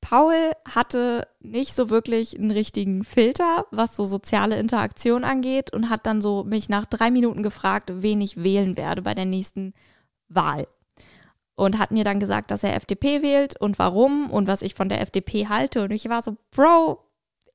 [0.00, 6.06] Paul hatte nicht so wirklich einen richtigen Filter, was so soziale Interaktion angeht und hat
[6.06, 9.72] dann so mich nach drei Minuten gefragt, wen ich wählen werde bei der nächsten
[10.28, 10.68] Wahl.
[11.54, 14.88] Und hat mir dann gesagt, dass er FDP wählt und warum und was ich von
[14.88, 15.84] der FDP halte.
[15.84, 17.03] Und ich war so, Bro,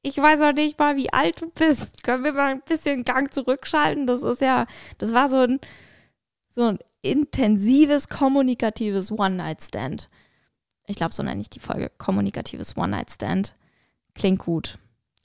[0.02, 2.04] ich weiß auch nicht mal, wie alt du bist.
[2.04, 4.08] Können wir mal ein bisschen Gang zurückschalten?
[4.08, 4.66] Das ist ja,
[4.98, 5.60] das war so ein,
[6.50, 10.10] so ein intensives, kommunikatives One-Night-Stand.
[10.88, 11.92] Ich glaube, so nenne ich die Folge.
[11.98, 13.56] Kommunikatives One-Night-Stand.
[14.16, 14.78] Klingt gut.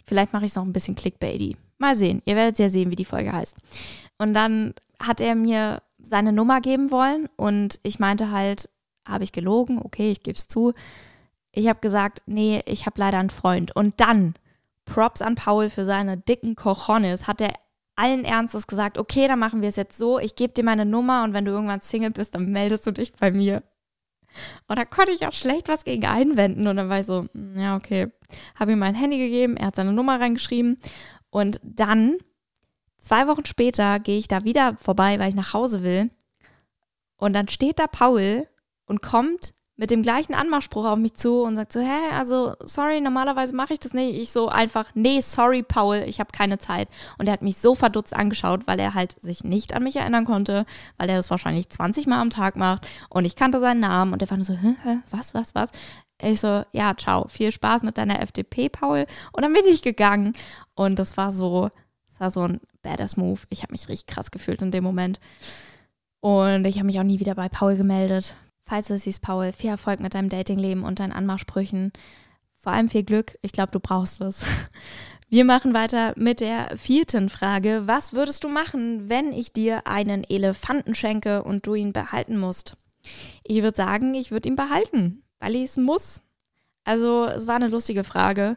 [0.04, 1.56] Vielleicht mache ich es noch ein bisschen clickbaity.
[1.78, 2.22] Mal sehen.
[2.26, 3.56] Ihr werdet ja sehen, wie die Folge heißt.
[4.18, 8.68] Und dann hat er mir seine Nummer geben wollen und ich meinte halt,
[9.06, 9.80] habe ich gelogen?
[9.82, 10.74] Okay, ich gebe es zu.
[11.52, 13.74] Ich habe gesagt, nee, ich habe leider einen Freund.
[13.74, 14.34] Und dann,
[14.84, 17.54] Props an Paul für seine dicken Cojones, hat er
[17.96, 21.24] allen Ernstes gesagt, okay, dann machen wir es jetzt so, ich gebe dir meine Nummer
[21.24, 23.62] und wenn du irgendwann Single bist, dann meldest du dich bei mir.
[24.66, 26.66] Und da konnte ich auch schlecht was gegen einwenden.
[26.66, 28.08] Und dann war ich so, hm, ja, okay.
[28.58, 30.78] Habe ihm mein Handy gegeben, er hat seine Nummer reingeschrieben.
[31.30, 32.18] Und dann,
[32.98, 36.10] zwei Wochen später, gehe ich da wieder vorbei, weil ich nach Hause will.
[37.16, 38.46] Und dann steht da Paul
[38.86, 43.00] und kommt mit dem gleichen Anmachspruch auf mich zu und sagt so, hä, also sorry,
[43.00, 44.14] normalerweise mache ich das nicht.
[44.14, 46.88] Ich so einfach, nee, sorry, Paul, ich habe keine Zeit.
[47.18, 50.24] Und er hat mich so verdutzt angeschaut, weil er halt sich nicht an mich erinnern
[50.24, 50.64] konnte,
[50.96, 54.22] weil er das wahrscheinlich 20 Mal am Tag macht und ich kannte seinen Namen und
[54.22, 55.70] er war nur so, hä, hä, was, was, was?
[56.22, 59.06] Ich so, ja, ciao, viel Spaß mit deiner FDP, Paul.
[59.32, 60.34] Und dann bin ich gegangen
[60.74, 61.70] und das war so,
[62.08, 63.40] das war so ein badass Move.
[63.50, 65.18] Ich habe mich richtig krass gefühlt in dem Moment.
[66.20, 69.52] Und ich habe mich auch nie wieder bei Paul gemeldet, Falls du es siehst, Paul,
[69.52, 71.92] viel Erfolg mit deinem Datingleben und deinen Anmachsprüchen.
[72.56, 73.38] Vor allem viel Glück.
[73.42, 74.44] Ich glaube, du brauchst es.
[75.28, 77.82] Wir machen weiter mit der vierten Frage.
[77.86, 82.76] Was würdest du machen, wenn ich dir einen Elefanten schenke und du ihn behalten musst?
[83.42, 86.20] Ich würde sagen, ich würde ihn behalten, weil ich es muss.
[86.84, 88.56] Also, es war eine lustige Frage.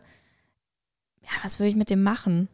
[1.22, 2.48] Ja, was würde ich mit dem machen?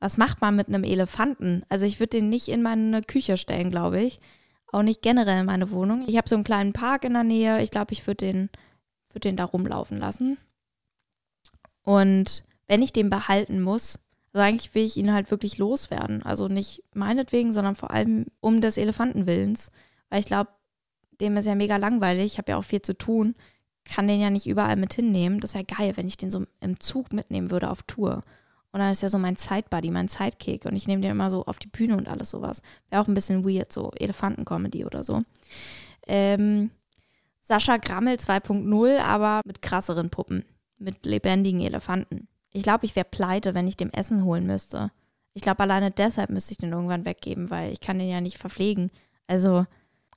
[0.00, 1.62] Was macht man mit einem Elefanten?
[1.68, 4.20] Also, ich würde den nicht in meine Küche stellen, glaube ich.
[4.72, 6.04] Auch nicht generell in meine Wohnung.
[6.06, 7.62] Ich habe so einen kleinen Park in der Nähe.
[7.62, 8.50] Ich glaube, ich würde den,
[9.12, 10.38] würd den da rumlaufen lassen.
[11.82, 13.98] Und wenn ich den behalten muss,
[14.32, 16.22] also eigentlich will ich ihn halt wirklich loswerden.
[16.22, 19.70] Also nicht meinetwegen, sondern vor allem um des Elefantenwillens.
[20.10, 20.50] Weil ich glaube,
[21.20, 22.26] dem ist ja mega langweilig.
[22.26, 23.34] Ich habe ja auch viel zu tun.
[23.84, 25.40] Kann den ja nicht überall mit hinnehmen.
[25.40, 28.24] Das wäre geil, wenn ich den so im Zug mitnehmen würde auf Tour.
[28.76, 30.66] Und dann ist er so mein Sidebuddy, mein Sidekick.
[30.66, 32.60] Und ich nehme den immer so auf die Bühne und alles sowas.
[32.90, 35.22] Wäre auch ein bisschen weird, so Elefanten-Comedy oder so.
[36.06, 36.70] Ähm,
[37.40, 40.44] Sascha Grammel 2.0, aber mit krasseren Puppen.
[40.76, 42.28] Mit lebendigen Elefanten.
[42.50, 44.90] Ich glaube, ich wäre pleite, wenn ich dem Essen holen müsste.
[45.32, 48.36] Ich glaube, alleine deshalb müsste ich den irgendwann weggeben, weil ich kann den ja nicht
[48.36, 48.90] verpflegen.
[49.26, 49.64] Also,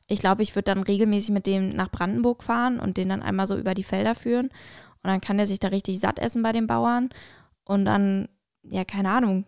[0.08, 3.48] ich glaube, ich würde dann regelmäßig mit dem nach Brandenburg fahren und den dann einmal
[3.48, 4.48] so über die Felder führen.
[4.48, 7.08] Und dann kann der sich da richtig satt essen bei den Bauern.
[7.64, 8.28] Und dann
[8.64, 9.46] ja, keine Ahnung,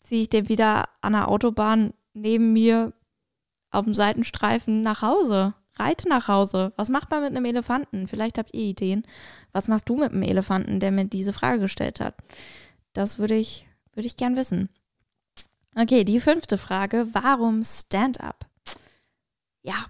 [0.00, 2.92] ziehe ich den wieder an der Autobahn neben mir
[3.70, 5.54] auf dem Seitenstreifen nach Hause.
[5.74, 6.72] Reite nach Hause.
[6.76, 8.06] Was macht man mit einem Elefanten?
[8.06, 9.06] Vielleicht habt ihr Ideen.
[9.52, 12.14] Was machst du mit einem Elefanten, der mir diese Frage gestellt hat?
[12.92, 14.68] Das würde ich, würde ich gern wissen.
[15.74, 17.08] Okay, die fünfte Frage.
[17.12, 18.44] Warum Stand-up?
[19.62, 19.86] Ja,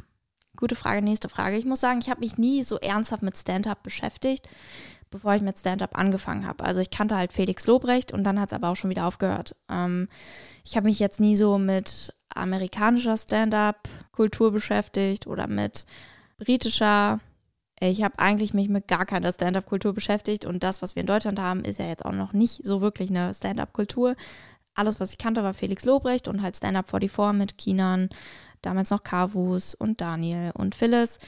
[0.57, 1.03] gute Frage.
[1.03, 1.57] Nächste Frage.
[1.57, 4.48] Ich muss sagen, ich habe mich nie so ernsthaft mit Stand-up beschäftigt
[5.12, 6.64] bevor ich mit Stand-up angefangen habe.
[6.64, 9.55] Also ich kannte halt Felix Lobrecht und dann hat es aber auch schon wieder aufgehört.
[9.70, 10.09] Ähm,
[10.64, 15.87] ich habe mich jetzt nie so mit amerikanischer Stand-up-Kultur beschäftigt oder mit
[16.38, 17.20] britischer.
[17.79, 21.38] Ich habe eigentlich mich mit gar keiner Stand-up-Kultur beschäftigt und das, was wir in Deutschland
[21.38, 24.16] haben, ist ja jetzt auch noch nicht so wirklich eine Stand-up-Kultur.
[24.75, 28.09] Alles, was ich kannte, war Felix Lobrecht und halt Stand-up 44 mit Kinan,
[28.62, 31.18] damals noch Kavus und Daniel und Phyllis.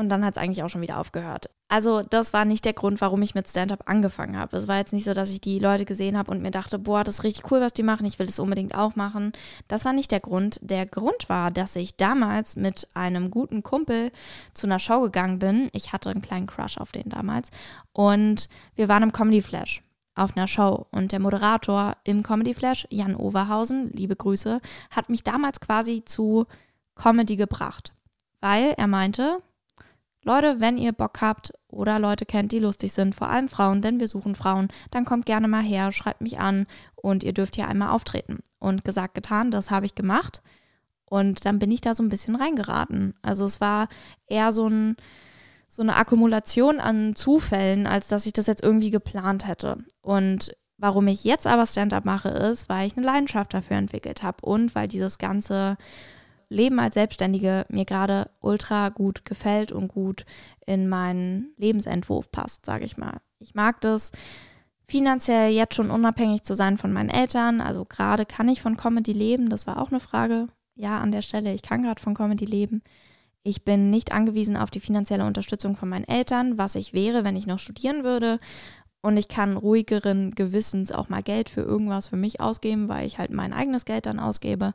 [0.00, 1.50] Und dann hat es eigentlich auch schon wieder aufgehört.
[1.68, 4.56] Also das war nicht der Grund, warum ich mit Stand-up angefangen habe.
[4.56, 7.04] Es war jetzt nicht so, dass ich die Leute gesehen habe und mir dachte, boah,
[7.04, 9.32] das ist richtig cool, was die machen, ich will das unbedingt auch machen.
[9.68, 10.58] Das war nicht der Grund.
[10.62, 14.10] Der Grund war, dass ich damals mit einem guten Kumpel
[14.54, 15.68] zu einer Show gegangen bin.
[15.72, 17.50] Ich hatte einen kleinen Crush auf den damals.
[17.92, 19.82] Und wir waren im Comedy Flash
[20.14, 20.86] auf einer Show.
[20.90, 24.60] Und der Moderator im Comedy Flash, Jan Overhausen, liebe Grüße,
[24.90, 26.46] hat mich damals quasi zu
[26.96, 27.92] Comedy gebracht.
[28.40, 29.42] Weil er meinte,
[30.22, 34.00] Leute, wenn ihr Bock habt oder Leute kennt, die lustig sind, vor allem Frauen, denn
[34.00, 37.68] wir suchen Frauen, dann kommt gerne mal her, schreibt mich an und ihr dürft hier
[37.68, 38.40] einmal auftreten.
[38.58, 40.42] Und gesagt, getan, das habe ich gemacht.
[41.06, 43.14] Und dann bin ich da so ein bisschen reingeraten.
[43.22, 43.88] Also es war
[44.26, 44.96] eher so, ein,
[45.68, 49.78] so eine Akkumulation an Zufällen, als dass ich das jetzt irgendwie geplant hätte.
[50.02, 54.44] Und warum ich jetzt aber Stand-up mache, ist, weil ich eine Leidenschaft dafür entwickelt habe
[54.44, 55.78] und weil dieses ganze
[56.50, 60.26] Leben als Selbstständige mir gerade ultra gut gefällt und gut
[60.66, 63.20] in meinen Lebensentwurf passt, sage ich mal.
[63.38, 64.10] Ich mag das,
[64.86, 67.60] finanziell jetzt schon unabhängig zu sein von meinen Eltern.
[67.60, 70.48] Also gerade kann ich von Comedy leben, das war auch eine Frage.
[70.74, 72.82] Ja, an der Stelle, ich kann gerade von Comedy leben.
[73.42, 77.36] Ich bin nicht angewiesen auf die finanzielle Unterstützung von meinen Eltern, was ich wäre, wenn
[77.36, 78.38] ich noch studieren würde.
[79.02, 83.18] und ich kann ruhigeren Gewissens auch mal Geld für irgendwas für mich ausgeben, weil ich
[83.18, 84.74] halt mein eigenes Geld dann ausgebe.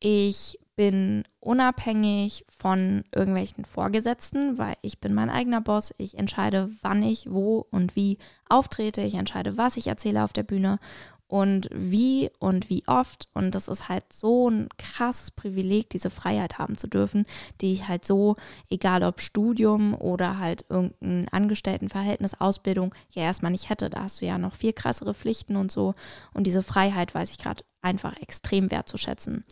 [0.00, 5.92] Ich bin unabhängig von irgendwelchen Vorgesetzten, weil ich bin mein eigener Boss.
[5.98, 8.16] Ich entscheide, wann ich wo und wie
[8.48, 9.02] auftrete.
[9.02, 10.78] Ich entscheide, was ich erzähle auf der Bühne
[11.26, 13.28] und wie und wie oft.
[13.34, 17.26] Und das ist halt so ein krasses Privileg, diese Freiheit haben zu dürfen,
[17.60, 18.36] die ich halt so,
[18.70, 23.90] egal ob Studium oder halt irgendein Angestelltenverhältnis, Ausbildung, ja erstmal nicht hätte.
[23.90, 25.94] Da hast du ja noch viel krassere Pflichten und so.
[26.32, 29.44] Und diese Freiheit weiß ich gerade einfach extrem wertzuschätzen.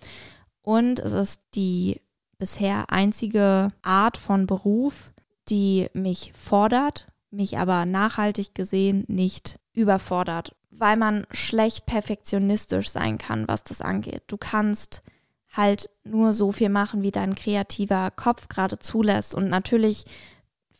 [0.68, 2.02] Und es ist die
[2.36, 5.12] bisher einzige Art von Beruf,
[5.48, 13.48] die mich fordert, mich aber nachhaltig gesehen nicht überfordert, weil man schlecht perfektionistisch sein kann,
[13.48, 14.24] was das angeht.
[14.26, 15.00] Du kannst
[15.50, 19.34] halt nur so viel machen, wie dein kreativer Kopf gerade zulässt.
[19.34, 20.04] Und natürlich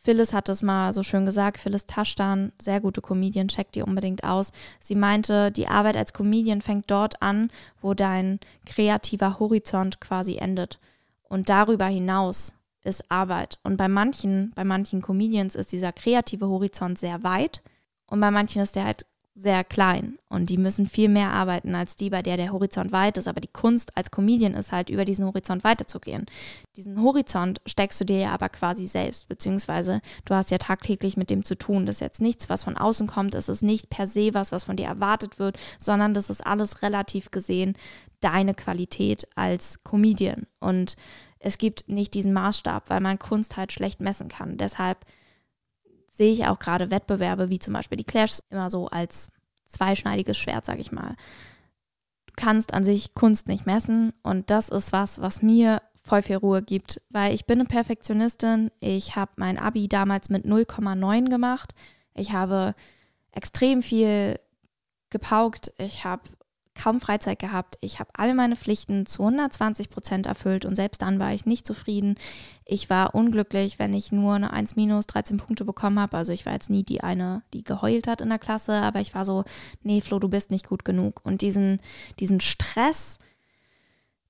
[0.09, 4.23] Phyllis hat es mal so schön gesagt, Phyllis Taschtan, sehr gute Comedian, checkt die unbedingt
[4.23, 4.51] aus.
[4.79, 10.79] Sie meinte, die Arbeit als Comedian fängt dort an, wo dein kreativer Horizont quasi endet.
[11.21, 13.59] Und darüber hinaus ist Arbeit.
[13.61, 17.61] Und bei manchen, bei manchen Comedians ist dieser kreative Horizont sehr weit
[18.07, 19.05] und bei manchen ist der halt
[19.41, 23.17] sehr klein und die müssen viel mehr arbeiten als die, bei der der Horizont weit
[23.17, 23.27] ist.
[23.27, 26.25] Aber die Kunst als Comedian ist halt, über diesen Horizont weiterzugehen.
[26.75, 31.29] Diesen Horizont steckst du dir ja aber quasi selbst, beziehungsweise du hast ja tagtäglich mit
[31.29, 31.85] dem zu tun.
[31.85, 33.33] Das ist jetzt nichts, was von außen kommt.
[33.33, 36.81] Es ist nicht per se was, was von dir erwartet wird, sondern das ist alles
[36.81, 37.75] relativ gesehen
[38.19, 40.47] deine Qualität als Comedian.
[40.59, 40.97] Und
[41.39, 44.57] es gibt nicht diesen Maßstab, weil man Kunst halt schlecht messen kann.
[44.57, 45.05] Deshalb
[46.19, 49.31] sehe ich auch gerade Wettbewerbe wie zum Beispiel die Clash immer so als
[49.67, 51.15] zweischneidiges Schwert, sage ich mal.
[52.27, 56.35] Du kannst an sich Kunst nicht messen und das ist was, was mir voll viel
[56.35, 58.69] Ruhe gibt, weil ich bin eine Perfektionistin.
[58.81, 61.73] Ich habe mein Abi damals mit 0,9 gemacht.
[62.13, 62.75] Ich habe
[63.31, 64.41] extrem viel
[65.09, 65.71] gepaukt.
[65.77, 66.23] Ich habe
[66.79, 67.77] kaum Freizeit gehabt.
[67.81, 71.67] Ich habe all meine Pflichten zu 120 Prozent erfüllt und selbst dann war ich nicht
[71.67, 72.15] zufrieden.
[72.63, 76.15] Ich war unglücklich, wenn ich nur eine 1 minus 13 Punkte bekommen habe.
[76.15, 79.13] Also ich war jetzt nie die eine, die geheult hat in der Klasse, aber ich
[79.13, 79.43] war so,
[79.83, 81.19] nee, Flo, du bist nicht gut genug.
[81.23, 81.81] Und diesen,
[82.19, 83.19] diesen Stress,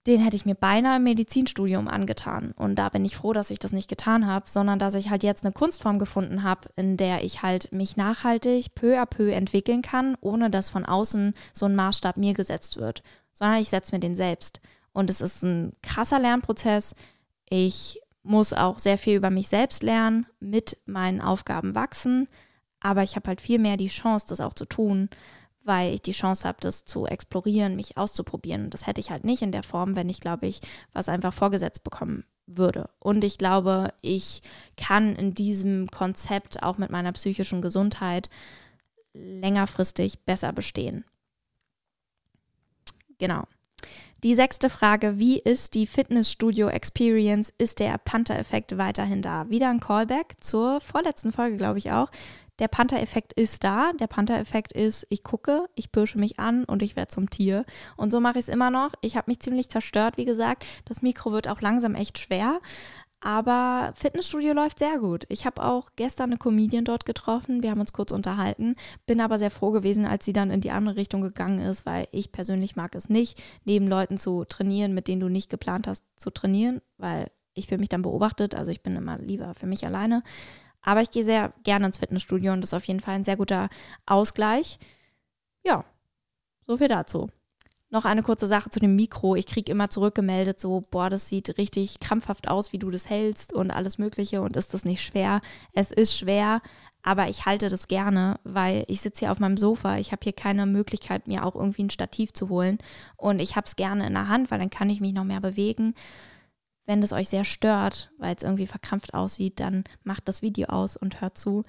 [0.08, 2.54] den hätte ich mir beinahe im Medizinstudium angetan.
[2.56, 5.24] Und da bin ich froh, dass ich das nicht getan habe, sondern dass ich halt
[5.24, 9.82] jetzt eine Kunstform gefunden habe, in der ich halt mich nachhaltig peu à peu entwickeln
[9.82, 14.00] kann, ohne dass von außen so ein Maßstab mir gesetzt wird, sondern ich setze mir
[14.00, 14.62] den selbst.
[14.94, 16.96] Und es ist ein krasser Lernprozess.
[17.50, 22.28] Ich muss auch sehr viel über mich selbst lernen, mit meinen Aufgaben wachsen,
[22.80, 25.10] aber ich habe halt viel mehr die Chance, das auch zu tun
[25.64, 28.70] weil ich die Chance habe, das zu explorieren, mich auszuprobieren.
[28.70, 30.62] Das hätte ich halt nicht in der Form, wenn ich, glaube ich,
[30.94, 32.90] was einfach vorgesetzt bekommen würde.
[33.00, 34.42] Und ich glaube, ich
[34.78, 38.30] kann in diesem Konzept auch mit meiner psychischen Gesundheit
[39.14, 41.06] längerfristig besser bestehen.
[43.18, 43.44] Genau.
[44.24, 47.54] Die sechste Frage, wie ist die Fitnessstudio-Experience?
[47.58, 49.50] Ist der Panther-Effekt weiterhin da?
[49.50, 52.10] Wieder ein Callback zur vorletzten Folge, glaube ich auch
[52.60, 53.92] der Panther-Effekt ist da.
[54.00, 57.66] Der Panther-Effekt ist, ich gucke, ich pirsche mich an und ich werde zum Tier.
[57.98, 58.92] Und so mache ich es immer noch.
[59.02, 60.66] Ich habe mich ziemlich zerstört, wie gesagt.
[60.86, 62.60] Das Mikro wird auch langsam echt schwer.
[63.22, 65.26] Aber Fitnessstudio läuft sehr gut.
[65.28, 67.62] Ich habe auch gestern eine Comedian dort getroffen.
[67.62, 68.76] Wir haben uns kurz unterhalten.
[69.06, 72.08] Bin aber sehr froh gewesen, als sie dann in die andere Richtung gegangen ist, weil
[72.12, 76.06] ich persönlich mag es nicht, neben Leuten zu trainieren, mit denen du nicht geplant hast
[76.16, 78.56] zu trainieren, weil ich fühle mich dann beobachtet.
[78.56, 80.24] Also ich bin immer lieber für mich alleine.
[80.82, 83.38] Aber ich gehe sehr gerne ins Fitnessstudio und das ist auf jeden Fall ein sehr
[83.38, 83.70] guter
[84.06, 84.80] Ausgleich.
[85.64, 85.84] Ja,
[86.62, 87.30] so viel dazu.
[87.92, 89.36] Noch eine kurze Sache zu dem Mikro.
[89.36, 93.52] Ich kriege immer zurückgemeldet, so, boah, das sieht richtig krampfhaft aus, wie du das hältst
[93.52, 94.42] und alles Mögliche.
[94.42, 95.42] Und ist das nicht schwer?
[95.74, 96.62] Es ist schwer,
[97.02, 99.98] aber ich halte das gerne, weil ich sitze hier auf meinem Sofa.
[99.98, 102.78] Ich habe hier keine Möglichkeit, mir auch irgendwie ein Stativ zu holen.
[103.18, 105.42] Und ich habe es gerne in der Hand, weil dann kann ich mich noch mehr
[105.42, 105.96] bewegen.
[106.90, 110.98] Wenn das euch sehr stört, weil es irgendwie verkrampft aussieht, dann macht das Video aus
[110.98, 111.64] und hört zu.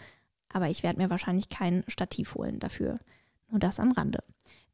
[0.51, 3.01] Aber ich werde mir wahrscheinlich kein Stativ holen dafür.
[3.51, 4.25] Nur das am Rande.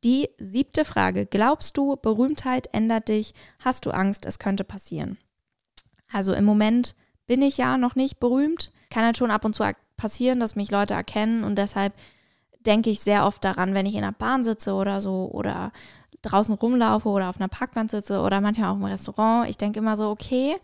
[0.05, 1.27] Die siebte Frage.
[1.27, 3.35] Glaubst du, Berühmtheit ändert dich?
[3.59, 5.19] Hast du Angst, es könnte passieren?
[6.13, 6.95] Also im Moment
[7.27, 8.71] bin ich ja noch nicht berühmt.
[8.89, 9.65] Kann halt schon ab und zu
[9.97, 11.93] passieren, dass mich Leute erkennen und deshalb
[12.61, 15.73] denke ich sehr oft daran, wenn ich in der Bahn sitze oder so oder
[16.27, 19.97] draußen rumlaufe oder auf einer Parkbank sitze oder manchmal auch im Restaurant, ich denke immer
[19.97, 20.57] so, okay,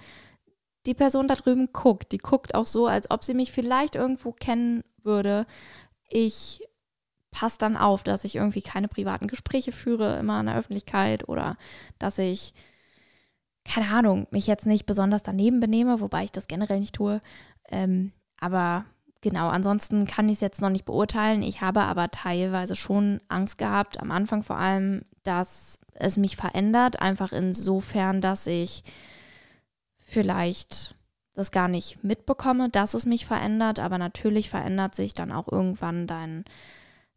[0.87, 2.13] die Person da drüben guckt.
[2.13, 5.47] Die guckt auch so, als ob sie mich vielleicht irgendwo kennen würde.
[6.09, 6.61] Ich
[7.31, 11.57] passe dann auf, dass ich irgendwie keine privaten Gespräche führe, immer in der Öffentlichkeit oder
[11.99, 12.53] dass ich,
[13.65, 17.23] keine Ahnung, mich jetzt nicht besonders daneben benehme, wobei ich das generell nicht tue.
[17.71, 18.85] Ähm, aber
[19.23, 21.43] genau, ansonsten kann ich es jetzt noch nicht beurteilen.
[21.43, 27.01] Ich habe aber teilweise schon Angst gehabt, am Anfang vor allem, dass es mich verändert.
[27.01, 28.85] Einfach insofern, dass ich
[30.01, 30.97] vielleicht
[31.35, 33.81] das gar nicht mitbekomme, dass es mich verändert.
[33.81, 36.45] Aber natürlich verändert sich dann auch irgendwann dein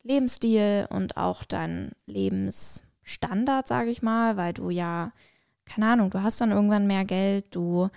[0.04, 5.12] Lebensstil und auch dein Lebensstandard, sage ich mal, weil du ja,
[5.66, 7.90] keine Ahnung, du hast dann irgendwann mehr Geld, du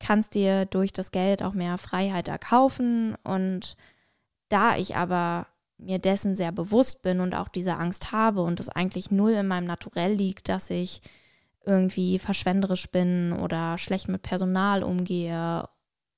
[0.00, 3.16] kannst dir durch das Geld auch mehr Freiheit erkaufen.
[3.24, 3.76] Und
[4.48, 5.46] da ich aber
[5.78, 9.46] mir dessen sehr bewusst bin und auch diese Angst habe und es eigentlich null in
[9.46, 11.00] meinem Naturell liegt, dass ich
[11.64, 15.68] irgendwie verschwenderisch bin oder schlecht mit Personal umgehe,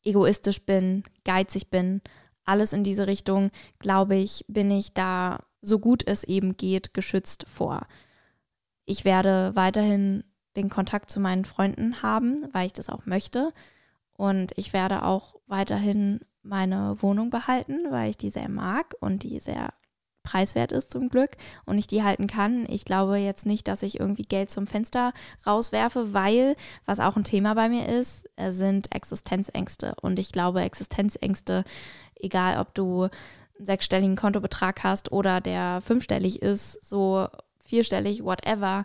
[0.05, 2.01] egoistisch bin, geizig bin,
[2.45, 7.45] alles in diese Richtung, glaube ich, bin ich da so gut es eben geht geschützt
[7.49, 7.87] vor.
[8.87, 10.25] Ich werde weiterhin
[10.57, 13.53] den Kontakt zu meinen Freunden haben, weil ich das auch möchte.
[14.13, 19.41] Und ich werde auch weiterhin meine Wohnung behalten, weil ich die sehr mag und die
[19.41, 19.73] sehr
[20.23, 22.67] preiswert ist zum Glück und ich die halten kann.
[22.69, 25.13] Ich glaube jetzt nicht, dass ich irgendwie Geld zum Fenster
[25.47, 29.95] rauswerfe, weil, was auch ein Thema bei mir ist, sind Existenzängste.
[30.03, 31.65] Und ich glaube, Existenzängste,
[32.17, 33.11] egal ob du einen
[33.65, 37.29] sechsstelligen Kontobetrag hast oder der fünfstellig ist, so
[37.65, 38.85] vierstellig, whatever,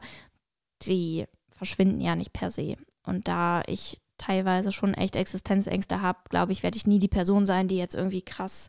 [0.83, 1.25] die
[1.55, 2.77] verschwinden ja nicht per se.
[3.03, 7.45] Und da ich teilweise schon echt Existenzängste habe, glaube ich, werde ich nie die Person
[7.45, 8.67] sein, die jetzt irgendwie krass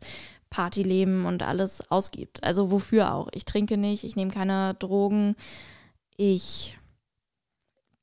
[0.49, 2.43] Partyleben und alles ausgibt.
[2.43, 3.27] Also wofür auch?
[3.33, 5.35] Ich trinke nicht, ich nehme keine Drogen.
[6.15, 6.77] Ich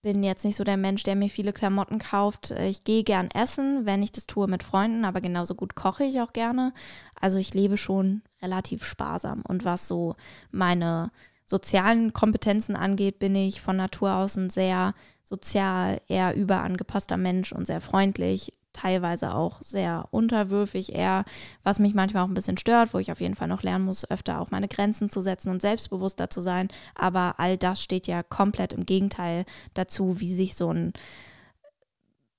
[0.03, 2.51] bin jetzt nicht so der Mensch, der mir viele Klamotten kauft.
[2.51, 6.21] Ich gehe gern essen, wenn ich das tue mit Freunden, aber genauso gut koche ich
[6.21, 6.75] auch gerne.
[7.19, 9.43] Also ich lebe schon relativ sparsam.
[9.49, 10.15] Und was so
[10.51, 11.11] meine
[11.45, 17.67] sozialen Kompetenzen angeht, bin ich von Natur aus ein sehr sozial, eher überangepasster Mensch und
[17.67, 21.25] sehr freundlich, teilweise auch sehr unterwürfig, eher,
[21.63, 24.11] was mich manchmal auch ein bisschen stört, wo ich auf jeden Fall noch lernen muss,
[24.11, 26.69] öfter auch meine Grenzen zu setzen und selbstbewusster zu sein.
[26.95, 30.93] Aber all das steht ja komplett im Gegenteil dazu, wie sich so ein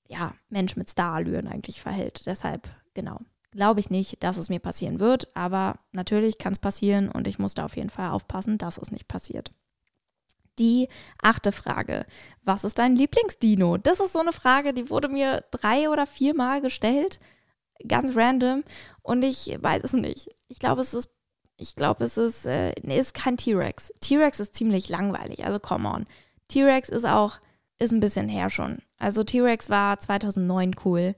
[0.08, 2.26] ja, Mensch mit Starallüren eigentlich verhält.
[2.26, 3.18] Deshalb, genau,
[3.56, 7.38] glaube ich nicht, dass es mir passieren wird, aber natürlich kann es passieren und ich
[7.38, 9.50] muss da auf jeden Fall aufpassen, dass es nicht passiert.
[10.58, 10.88] Die
[11.20, 12.06] achte Frage.
[12.44, 13.78] Was ist dein Lieblingsdino?
[13.78, 17.20] Das ist so eine Frage, die wurde mir drei oder viermal gestellt.
[17.86, 18.62] Ganz random.
[19.02, 20.28] Und ich weiß es nicht.
[20.48, 21.10] Ich glaube, es ist,
[21.58, 23.92] ich glaube, es ist, äh, nee, ist kein T-Rex.
[24.00, 25.44] T-Rex ist ziemlich langweilig.
[25.44, 26.06] Also, come on.
[26.48, 27.38] T-Rex ist auch,
[27.78, 28.78] ist ein bisschen her schon.
[28.98, 31.14] Also, T-Rex war 2009 cool.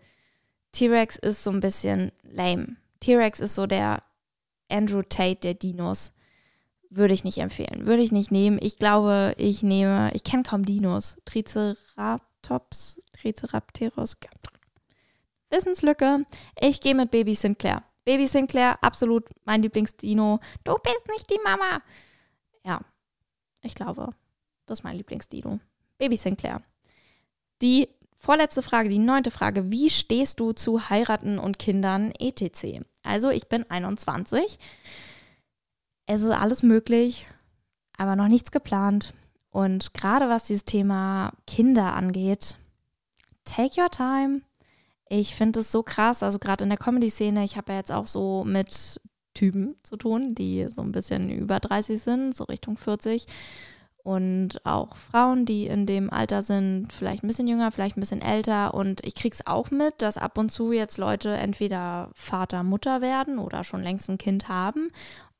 [0.78, 2.76] T-Rex ist so ein bisschen lame.
[3.00, 4.00] T-Rex ist so der
[4.68, 6.12] Andrew Tate der Dinos.
[6.88, 7.88] Würde ich nicht empfehlen.
[7.88, 8.60] Würde ich nicht nehmen.
[8.62, 11.16] Ich glaube, ich nehme, ich kenne kaum Dinos.
[11.24, 14.16] Triceratops, Tricerapteros.
[15.50, 16.24] Wissenslücke.
[16.60, 17.82] Ich gehe mit Baby Sinclair.
[18.04, 20.38] Baby Sinclair, absolut mein Lieblingsdino.
[20.62, 21.82] Du bist nicht die Mama.
[22.64, 22.80] Ja,
[23.62, 24.10] ich glaube,
[24.66, 25.58] das ist mein Lieblingsdino.
[25.98, 26.62] Baby Sinclair.
[27.62, 27.88] Die
[28.18, 29.70] vorletzte Frage, die neunte Frage.
[29.70, 32.82] Wie stehst du zu heiraten und Kindern etc.?
[33.02, 34.58] Also, ich bin 21
[36.08, 37.26] es ist alles möglich,
[37.98, 39.12] aber noch nichts geplant.
[39.50, 42.56] Und gerade was dieses Thema Kinder angeht,
[43.44, 44.40] take your time.
[45.10, 48.06] Ich finde es so krass, also gerade in der Comedy-Szene, ich habe ja jetzt auch
[48.06, 49.00] so mit
[49.34, 53.26] Typen zu tun, die so ein bisschen über 30 sind, so Richtung 40.
[54.08, 58.22] Und auch Frauen, die in dem Alter sind, vielleicht ein bisschen jünger, vielleicht ein bisschen
[58.22, 58.72] älter.
[58.72, 63.02] Und ich kriege es auch mit, dass ab und zu jetzt Leute entweder Vater, Mutter
[63.02, 64.90] werden oder schon längst ein Kind haben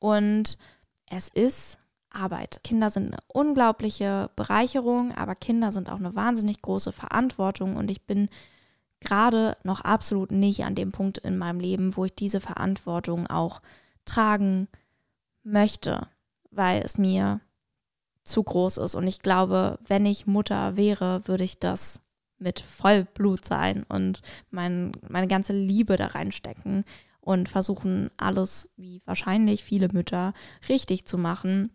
[0.01, 0.59] und
[1.07, 1.79] es ist
[2.11, 2.61] Arbeit.
[2.63, 8.03] Kinder sind eine unglaubliche Bereicherung, aber Kinder sind auch eine wahnsinnig große Verantwortung und ich
[8.03, 8.29] bin
[9.01, 13.63] gerade noch absolut nicht an dem Punkt in meinem Leben, wo ich diese Verantwortung auch
[14.05, 14.69] tragen
[15.43, 16.07] möchte,
[16.51, 17.41] weil es mir
[18.29, 18.95] zu groß ist.
[18.95, 22.01] Und ich glaube, wenn ich Mutter wäre, würde ich das
[22.39, 26.85] mit Vollblut sein und mein, meine ganze Liebe da reinstecken
[27.21, 30.33] und versuchen alles, wie wahrscheinlich viele Mütter,
[30.69, 31.73] richtig zu machen.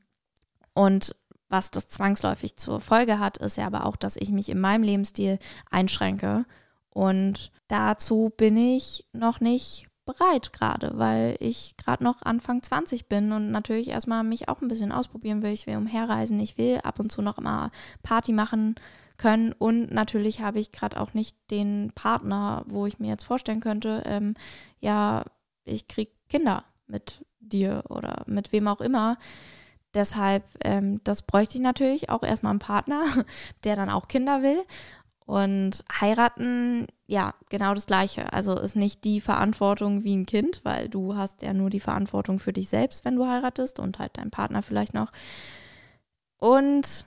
[0.73, 1.15] Und
[1.49, 4.83] was das zwangsläufig zur Folge hat, ist ja aber auch, dass ich mich in meinem
[4.83, 5.37] Lebensstil
[5.69, 6.45] einschränke.
[6.89, 13.31] Und dazu bin ich noch nicht bereit gerade, weil ich gerade noch Anfang 20 bin
[13.31, 15.51] und natürlich erstmal mich auch ein bisschen ausprobieren will.
[15.51, 18.75] Ich will umherreisen, ich will ab und zu noch mal Party machen
[19.17, 23.61] können und natürlich habe ich gerade auch nicht den Partner, wo ich mir jetzt vorstellen
[23.61, 24.33] könnte, ähm,
[24.79, 25.23] ja,
[25.65, 29.17] ich kriege Kinder mit dir oder mit wem auch immer.
[29.93, 33.03] Deshalb, ähm, das bräuchte ich natürlich auch erstmal einen Partner,
[33.63, 34.63] der dann auch Kinder will.
[35.25, 38.33] Und heiraten, ja, genau das Gleiche.
[38.33, 42.39] Also ist nicht die Verantwortung wie ein Kind, weil du hast ja nur die Verantwortung
[42.39, 45.11] für dich selbst, wenn du heiratest und halt dein Partner vielleicht noch.
[46.37, 47.05] Und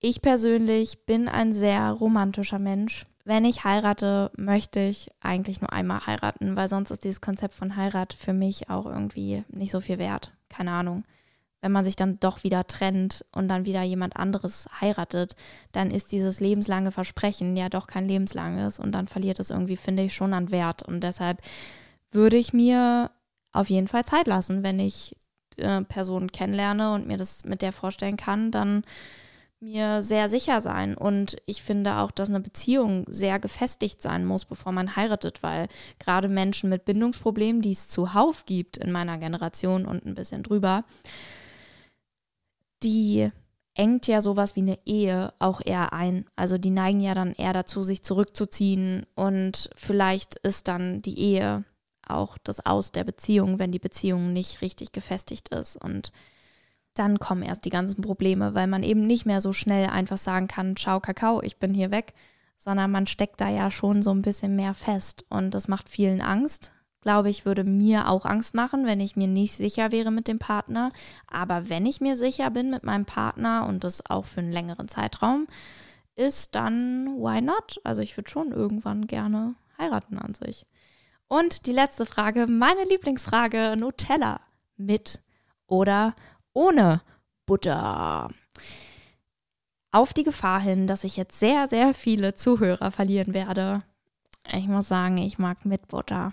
[0.00, 3.06] ich persönlich bin ein sehr romantischer Mensch.
[3.24, 7.76] Wenn ich heirate, möchte ich eigentlich nur einmal heiraten, weil sonst ist dieses Konzept von
[7.76, 10.32] Heirat für mich auch irgendwie nicht so viel wert.
[10.48, 11.04] Keine Ahnung
[11.66, 15.34] wenn man sich dann doch wieder trennt und dann wieder jemand anderes heiratet,
[15.72, 20.04] dann ist dieses lebenslange Versprechen ja doch kein lebenslanges und dann verliert es irgendwie, finde
[20.04, 20.84] ich, schon an Wert.
[20.84, 21.40] Und deshalb
[22.12, 23.10] würde ich mir
[23.52, 25.16] auf jeden Fall Zeit lassen, wenn ich
[25.56, 28.84] äh, Personen kennenlerne und mir das mit der vorstellen kann, dann
[29.58, 30.96] mir sehr sicher sein.
[30.96, 35.66] Und ich finde auch, dass eine Beziehung sehr gefestigt sein muss, bevor man heiratet, weil
[35.98, 40.84] gerade Menschen mit Bindungsproblemen, die es zuhauf gibt in meiner Generation und ein bisschen drüber,
[42.82, 43.30] die
[43.74, 46.24] engt ja sowas wie eine Ehe auch eher ein.
[46.34, 51.64] Also die neigen ja dann eher dazu, sich zurückzuziehen und vielleicht ist dann die Ehe
[52.08, 55.76] auch das Aus der Beziehung, wenn die Beziehung nicht richtig gefestigt ist.
[55.76, 56.12] Und
[56.94, 60.48] dann kommen erst die ganzen Probleme, weil man eben nicht mehr so schnell einfach sagen
[60.48, 62.14] kann, ciao Kakao, ich bin hier weg,
[62.56, 66.22] sondern man steckt da ja schon so ein bisschen mehr fest und das macht vielen
[66.22, 66.72] Angst,
[67.06, 70.40] glaube ich, würde mir auch Angst machen, wenn ich mir nicht sicher wäre mit dem
[70.40, 70.88] Partner.
[71.28, 74.88] Aber wenn ich mir sicher bin mit meinem Partner und das auch für einen längeren
[74.88, 75.46] Zeitraum
[76.16, 77.80] ist, dann why not?
[77.84, 80.66] Also ich würde schon irgendwann gerne heiraten an sich.
[81.28, 84.40] Und die letzte Frage, meine Lieblingsfrage, Nutella
[84.76, 85.20] mit
[85.68, 86.16] oder
[86.54, 87.02] ohne
[87.46, 88.30] Butter.
[89.92, 93.84] Auf die Gefahr hin, dass ich jetzt sehr, sehr viele Zuhörer verlieren werde.
[94.52, 96.32] Ich muss sagen, ich mag mit Butter.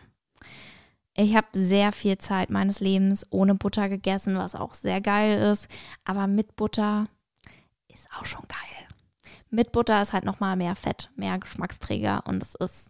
[1.16, 5.68] Ich habe sehr viel Zeit meines Lebens ohne Butter gegessen, was auch sehr geil ist.
[6.06, 7.08] Aber mit Butter
[7.88, 8.88] ist auch schon geil.
[9.50, 12.90] Mit Butter ist halt nochmal mehr Fett, mehr Geschmacksträger und es ist,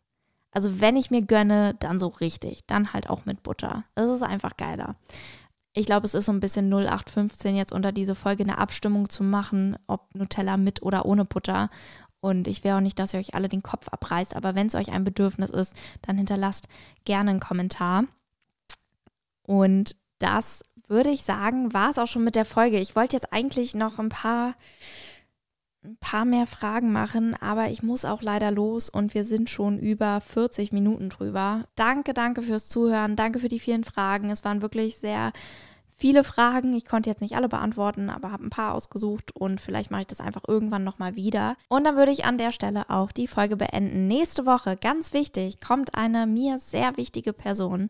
[0.51, 2.65] also wenn ich mir gönne, dann so richtig.
[2.67, 3.83] Dann halt auch mit Butter.
[3.95, 4.95] Das ist einfach geiler.
[5.75, 9.23] Ich glaube, es ist so ein bisschen 0815 jetzt unter diese Folge eine Abstimmung zu
[9.23, 11.69] machen, ob Nutella mit oder ohne Butter.
[12.23, 14.75] Und ich will auch nicht, dass ihr euch alle den Kopf abreißt, aber wenn es
[14.75, 16.69] euch ein Bedürfnis ist, dann hinterlasst
[17.03, 18.05] gerne einen Kommentar.
[19.45, 22.79] Und das würde ich sagen, war es auch schon mit der Folge.
[22.79, 24.55] Ich wollte jetzt eigentlich noch ein paar,
[25.83, 29.77] ein paar mehr Fragen machen, aber ich muss auch leider los und wir sind schon
[29.77, 31.65] über 40 Minuten drüber.
[31.75, 34.29] Danke, danke fürs Zuhören, danke für die vielen Fragen.
[34.29, 35.33] Es waren wirklich sehr
[36.03, 36.75] viele Fragen.
[36.75, 40.07] Ich konnte jetzt nicht alle beantworten, aber habe ein paar ausgesucht und vielleicht mache ich
[40.07, 41.55] das einfach irgendwann nochmal wieder.
[41.69, 44.09] Und dann würde ich an der Stelle auch die Folge beenden.
[44.09, 47.87] Nächste Woche, ganz wichtig, kommt eine mir sehr wichtige Person.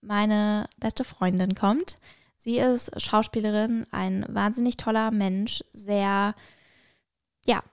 [0.00, 1.96] Meine beste Freundin kommt.
[2.36, 6.36] Sie ist Schauspielerin, ein wahnsinnig toller Mensch, sehr,
[7.46, 7.64] ja,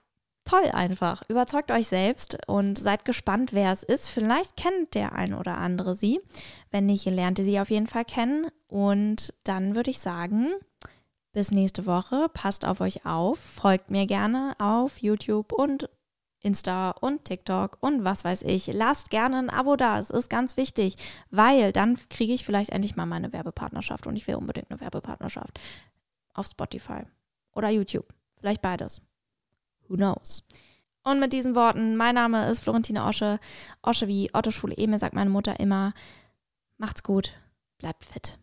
[0.48, 1.22] toll einfach.
[1.28, 4.08] Überzeugt euch selbst und seid gespannt, wer es ist.
[4.08, 6.20] Vielleicht kennt der ein oder andere sie.
[6.70, 8.46] Wenn nicht, lernt ihr sie auf jeden Fall kennen.
[8.66, 10.52] Und dann würde ich sagen,
[11.32, 12.28] bis nächste Woche.
[12.32, 13.38] Passt auf euch auf.
[13.38, 15.88] Folgt mir gerne auf YouTube und
[16.40, 18.68] Insta und TikTok und was weiß ich.
[18.68, 19.98] Lasst gerne ein Abo da.
[19.98, 20.96] Es ist ganz wichtig,
[21.30, 25.58] weil dann kriege ich vielleicht endlich mal meine Werbepartnerschaft und ich will unbedingt eine Werbepartnerschaft
[26.34, 27.02] auf Spotify
[27.52, 28.14] oder YouTube.
[28.36, 29.00] Vielleicht beides.
[29.88, 30.44] Who knows?
[31.02, 33.40] Und mit diesen Worten, mein Name ist Florentine Osche.
[33.80, 35.94] Osche wie Otto Schule Emil, sagt meine Mutter immer.
[36.76, 37.32] Macht's gut,
[37.78, 38.36] bleibt fit.